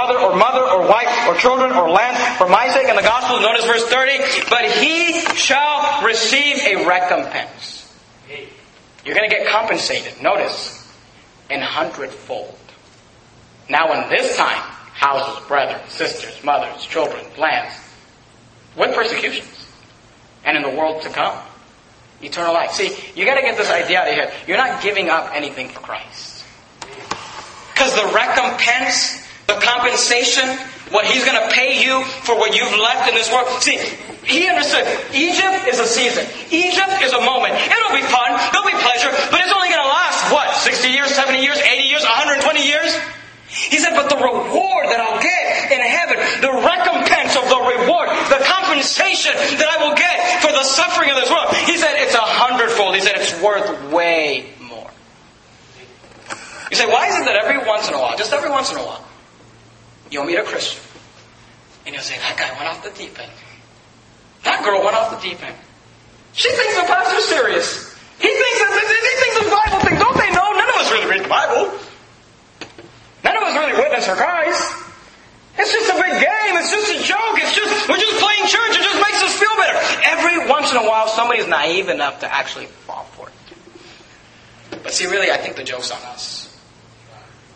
wife 0.89 1.27
or 1.27 1.35
children 1.35 1.71
or 1.71 1.89
land 1.89 2.17
for 2.37 2.49
my 2.49 2.67
sake 2.69 2.89
and 2.89 2.97
the 2.97 3.03
gospel. 3.03 3.39
Notice 3.39 3.59
Notice 3.59 3.65
verse 3.65 3.85
30. 3.89 4.49
But 4.49 4.65
he 4.71 5.19
shall 5.35 6.05
receive 6.05 6.57
a 6.65 6.87
recompense. 6.87 7.93
You're 9.05 9.15
going 9.15 9.29
to 9.29 9.35
get 9.35 9.47
compensated. 9.47 10.21
Notice, 10.21 10.87
in 11.49 11.61
hundredfold. 11.61 12.57
Now 13.69 13.93
in 13.93 14.09
this 14.09 14.35
time, 14.35 14.61
houses, 14.93 15.45
brethren, 15.47 15.81
sisters, 15.87 16.43
mothers, 16.43 16.85
children, 16.85 17.25
lands, 17.37 17.73
with 18.75 18.95
persecutions. 18.95 19.67
And 20.43 20.57
in 20.57 20.63
the 20.63 20.77
world 20.77 21.01
to 21.03 21.09
come, 21.09 21.37
eternal 22.21 22.53
life. 22.53 22.71
See, 22.71 22.95
you 23.15 23.25
got 23.25 23.35
to 23.35 23.41
get 23.41 23.57
this 23.57 23.69
idea 23.69 24.01
out 24.01 24.07
of 24.07 24.13
here. 24.13 24.31
You're 24.47 24.57
not 24.57 24.81
giving 24.81 25.09
up 25.09 25.31
anything 25.33 25.69
for 25.69 25.79
Christ. 25.79 26.43
Because 27.73 27.95
the 27.95 28.11
recompense, 28.13 29.25
the 29.47 29.53
compensation, 29.53 30.57
what 30.91 31.05
he's 31.05 31.25
going 31.25 31.37
to 31.37 31.47
pay 31.53 31.83
you 31.83 32.03
for 32.25 32.35
what 32.35 32.55
you've 32.55 32.77
left 32.79 33.09
in 33.09 33.15
this 33.15 33.31
world. 33.31 33.47
See, 33.61 33.77
he 34.25 34.47
understood 34.47 34.85
Egypt 35.13 35.65
is 35.69 35.79
a 35.79 35.87
season. 35.87 36.25
Egypt 36.51 37.01
is 37.01 37.13
a 37.13 37.21
moment. 37.21 37.57
It'll 37.57 37.95
be 37.95 38.05
fun. 38.05 38.29
It'll 38.53 38.69
be 38.69 38.77
pleasure, 38.77 39.09
but 39.31 39.41
it's 39.41 39.53
only 39.53 39.69
going 39.69 39.81
to 39.81 39.89
last, 39.89 40.31
what, 40.31 40.55
60 40.55 40.89
years, 40.89 41.09
70 41.13 41.41
years, 41.41 41.57
80 41.57 41.83
years, 41.83 42.03
120 42.03 42.67
years? 42.67 42.93
He 43.49 43.81
said, 43.81 43.97
but 43.97 44.09
the 44.09 44.21
reward 44.21 44.93
that 44.93 45.01
I'll 45.01 45.17
get 45.17 45.73
in 45.73 45.81
heaven, 45.81 46.21
the 46.45 46.53
recompense 46.53 47.33
of 47.33 47.49
the 47.49 47.57
reward, 47.57 48.13
the 48.29 48.45
compensation 48.45 49.33
that 49.33 49.65
I 49.65 49.89
will 49.89 49.97
get 49.97 50.41
for 50.45 50.53
the 50.53 50.63
suffering 50.63 51.09
of 51.09 51.17
this 51.17 51.29
world, 51.29 51.49
he 51.65 51.77
said, 51.77 51.97
it's 51.97 52.13
a 52.13 52.21
hundredfold. 52.21 52.93
He 52.93 53.01
said, 53.01 53.17
it's 53.17 53.33
worth 53.41 53.91
way 53.91 54.53
more. 54.61 54.89
You 56.69 56.77
say, 56.77 56.85
why 56.85 57.09
is 57.09 57.17
it 57.17 57.25
that 57.25 57.41
every 57.41 57.65
once 57.65 57.87
in 57.87 57.95
a 57.95 57.97
while, 57.97 58.15
just 58.15 58.33
every 58.33 58.51
once 58.51 58.71
in 58.71 58.77
a 58.77 58.85
while, 58.85 59.03
you'll 60.09 60.25
meet 60.25 60.37
a 60.37 60.43
Christian 60.43 60.81
and 61.85 61.95
you'll 61.95 62.03
say, 62.03 62.17
that 62.17 62.37
guy 62.37 62.51
went 62.57 62.69
off 62.69 62.83
the 62.83 62.91
deep 62.91 63.17
end. 63.19 63.31
That 64.43 64.63
girl 64.63 64.83
went 64.83 64.95
off 64.95 65.09
the 65.09 65.21
deep 65.27 65.41
end. 65.43 65.55
She 66.33 66.49
thinks 66.51 66.75
the 66.75 66.85
pastor's 66.85 67.25
serious. 67.25 67.89
He 68.21 68.27
thinks 68.29 68.59
that 68.61 68.71
he 68.77 69.15
thinks 69.25 69.35
the 69.41 69.49
Bible 69.49 69.79
thing. 69.81 69.97
Don't 69.97 70.17
they 70.17 70.31
know? 70.31 70.47
None 70.53 70.69
of 70.69 70.75
us 70.75 70.91
really 70.91 71.09
read 71.09 71.23
the 71.25 71.31
Bible. 71.31 71.71
None 73.23 73.35
of 73.37 73.43
us 73.43 73.53
really 73.55 73.73
witness 73.73 74.05
for 74.05 74.15
Christ. 74.15 74.63
It's 75.57 75.71
just 75.71 75.89
a 75.91 75.97
big 75.97 76.13
game. 76.13 76.53
It's 76.61 76.71
just 76.71 76.87
a 76.93 76.99
joke. 77.03 77.35
It's 77.41 77.55
just 77.55 77.89
we're 77.89 77.97
just 77.97 78.19
playing 78.21 78.45
church. 78.47 78.73
It 78.77 78.83
just 78.83 79.01
makes 79.01 79.23
us 79.23 79.33
feel 79.35 79.55
better. 79.57 79.79
Every 80.05 80.47
once 80.47 80.71
in 80.71 80.77
a 80.77 80.87
while, 80.87 81.07
somebody's 81.07 81.47
naive 81.47 81.89
enough 81.89 82.21
to 82.21 82.33
actually 82.33 82.67
fall 82.67 83.03
for 83.15 83.27
it. 83.27 84.79
But 84.83 84.93
see, 84.93 85.07
really, 85.07 85.31
I 85.31 85.37
think 85.37 85.55
the 85.55 85.63
joke's 85.63 85.91
on 85.91 86.01
us 86.03 86.55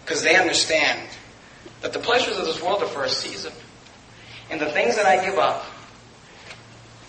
because 0.03 0.21
they 0.21 0.35
understand 0.35 0.99
that 1.83 1.93
the 1.93 1.99
pleasures 1.99 2.37
of 2.37 2.45
this 2.45 2.61
world 2.61 2.81
are 2.81 2.87
for 2.87 3.03
a 3.03 3.09
season, 3.09 3.53
and 4.49 4.59
the 4.59 4.71
things 4.71 4.95
that 4.95 5.05
I 5.05 5.23
give 5.23 5.37
up, 5.37 5.65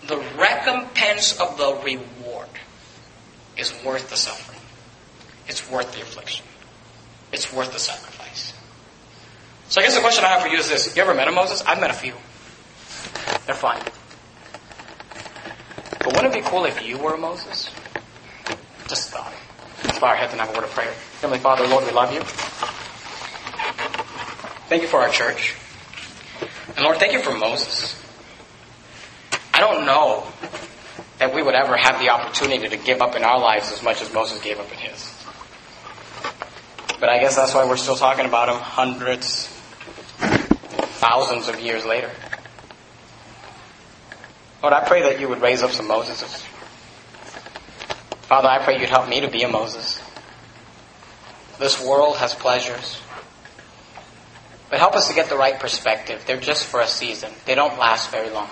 the 0.07 0.19
recompense 0.37 1.41
of 1.41 1.57
the 1.57 1.77
reward, 1.83 2.49
is 3.57 3.73
worth 3.85 4.11
the 4.11 4.17
suffering. 4.17 4.61
It's 5.47 5.71
worth 5.71 5.95
the 5.95 6.03
affliction. 6.03 6.45
It's 7.33 7.53
worth 7.53 7.73
the 7.73 7.79
sacrifice. 7.79 8.53
So 9.69 9.81
I 9.81 9.85
guess 9.85 9.95
the 9.95 10.01
question 10.01 10.25
I 10.25 10.29
have 10.29 10.43
for 10.43 10.49
you 10.49 10.59
is 10.59 10.69
this. 10.69 10.95
You 10.97 11.03
ever 11.03 11.15
met 11.15 11.29
a 11.29 11.33
Moses? 11.33 11.63
I've 11.63 11.81
met 11.81 11.91
a 11.91 11.95
few. 11.95 12.15
They're 13.47 13.55
fine. 13.55 13.81
But 16.01 16.09
wouldn't 16.09 16.35
it 16.35 16.43
be 16.43 16.49
cool 16.49 16.65
if 16.65 16.85
you 16.85 16.99
were 16.99 17.15
a 17.15 17.19
Moses? 17.19 17.71
Just 18.89 19.11
thought. 19.11 19.33
Let's 19.85 20.01
bow 20.01 20.09
our 20.09 20.17
heads 20.17 20.33
and 20.33 20.41
have 20.41 20.51
a 20.51 20.53
word 20.53 20.65
of 20.65 20.71
prayer. 20.71 20.93
Heavenly 21.21 21.39
Father, 21.39 21.67
Lord, 21.67 21.85
we 21.85 21.93
love 21.93 22.13
you. 22.13 22.84
Thank 24.69 24.83
you 24.83 24.89
for 24.89 25.01
our 25.01 25.11
church. 25.11 25.55
And 26.77 26.85
Lord, 26.85 26.99
thank 26.99 27.13
you 27.13 27.21
for 27.21 27.33
Moses. 27.37 28.01
I 29.53 29.61
don't 29.61 29.87
know 29.87 30.27
that 31.19 31.35
we 31.35 31.43
would 31.43 31.55
ever 31.55 31.77
have 31.77 32.01
the 32.01 32.11
opportunity 32.11 32.69
to 32.69 32.77
give 32.77 33.01
up 33.01 33.15
in 33.15 33.23
our 33.23 33.39
lives 33.39 33.71
as 33.71 33.83
much 33.83 34.03
as 34.03 34.13
Moses 34.13 34.43
gave 34.43 34.59
up 34.59 34.71
in 34.73 34.79
his. 34.79 35.15
But 36.99 37.09
I 37.09 37.19
guess 37.19 37.37
that's 37.37 37.55
why 37.55 37.67
we're 37.67 37.77
still 37.77 37.97
talking 37.97 38.25
about 38.25 38.49
him 38.49 38.57
hundreds, 38.57 39.47
thousands 40.99 41.49
of 41.49 41.61
years 41.61 41.85
later. 41.85 42.11
Lord, 44.63 44.73
I 44.73 44.83
pray 44.87 45.03
that 45.03 45.21
you 45.21 45.29
would 45.29 45.43
raise 45.43 45.63
up 45.63 45.73
some 45.73 45.87
Moseses. 45.87 46.43
Father, 48.23 48.49
I 48.49 48.65
pray 48.65 48.81
you'd 48.81 48.89
help 48.89 49.09
me 49.09 49.21
to 49.21 49.29
be 49.29 49.43
a 49.43 49.49
Moses. 49.49 50.01
This 51.59 51.81
world 51.81 52.17
has 52.17 52.35
pleasures. 52.35 53.01
But 54.75 54.81
help 54.81 54.97
us 54.97 55.07
to 55.07 55.15
get 55.15 55.29
the 55.29 55.37
right 55.37 55.61
perspective. 55.61 56.25
They're 56.27 56.37
just 56.37 56.67
for 56.67 56.81
a 56.81 56.89
season. 56.89 57.31
They 57.45 57.55
don't 57.55 57.79
last 57.79 58.11
very 58.11 58.29
long. 58.29 58.51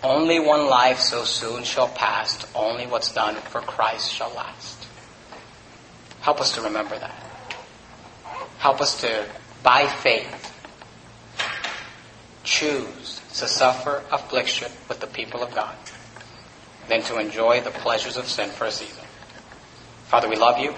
Only 0.00 0.38
one 0.38 0.68
life 0.68 1.00
so 1.00 1.24
soon 1.24 1.64
shall 1.64 1.88
pass. 1.88 2.46
Only 2.54 2.86
what's 2.86 3.12
done 3.12 3.34
for 3.34 3.60
Christ 3.60 4.12
shall 4.12 4.32
last. 4.32 4.86
Help 6.20 6.40
us 6.40 6.54
to 6.54 6.60
remember 6.60 6.96
that. 6.96 7.20
Help 8.58 8.80
us 8.80 9.00
to, 9.00 9.26
by 9.64 9.88
faith, 9.88 10.52
choose 12.44 13.20
to 13.38 13.48
suffer 13.48 14.04
affliction 14.12 14.70
with 14.88 15.00
the 15.00 15.08
people 15.08 15.42
of 15.42 15.52
God 15.52 15.74
than 16.88 17.02
to 17.02 17.18
enjoy 17.18 17.60
the 17.60 17.72
pleasures 17.72 18.16
of 18.16 18.28
sin 18.28 18.50
for 18.50 18.66
a 18.66 18.70
season. 18.70 19.04
Father, 20.04 20.28
we 20.28 20.36
love 20.36 20.60
you. 20.60 20.72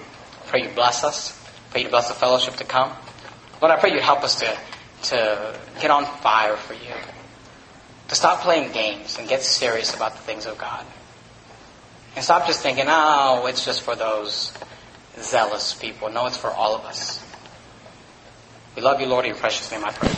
Pray 0.47 0.62
you 0.62 0.71
bless 0.71 1.05
us. 1.05 1.39
Pray 1.73 1.83
you 1.83 1.91
bless 1.91 2.09
the 2.09 2.15
fellowship 2.15 2.55
to 2.55 2.65
come. 2.65 2.91
Lord, 3.61 3.73
I 3.73 3.79
pray 3.79 3.92
you'd 3.92 4.03
help 4.03 4.23
us 4.23 4.40
to, 4.40 4.59
to 5.05 5.59
get 5.81 5.90
on 5.90 6.05
fire 6.05 6.57
for 6.57 6.75
you. 6.75 6.95
To 8.09 8.14
stop 8.14 8.40
playing 8.40 8.73
games 8.73 9.19
and 9.19 9.29
get 9.29 9.42
serious 9.42 9.95
about 9.95 10.12
the 10.12 10.23
things 10.23 10.47
of 10.47 10.59
God. 10.59 10.85
And 12.14 12.25
stop 12.25 12.47
just 12.47 12.62
thinking, 12.62 12.85
oh, 12.88 13.47
it's 13.47 13.64
just 13.64 13.83
for 13.83 13.97
those 13.97 14.53
zealous 15.19 15.75
people. 15.75 16.11
No, 16.11 16.27
it's 16.27 16.37
for 16.37 16.51
all 16.51 16.75
of 16.75 16.85
us. 16.85 17.23
We 18.75 18.83
love 18.83 19.01
you, 19.01 19.07
Lord. 19.07 19.25
In 19.25 19.31
your 19.31 19.38
precious 19.38 19.71
name 19.71 19.85
I 19.85 19.90
pray. 19.90 20.14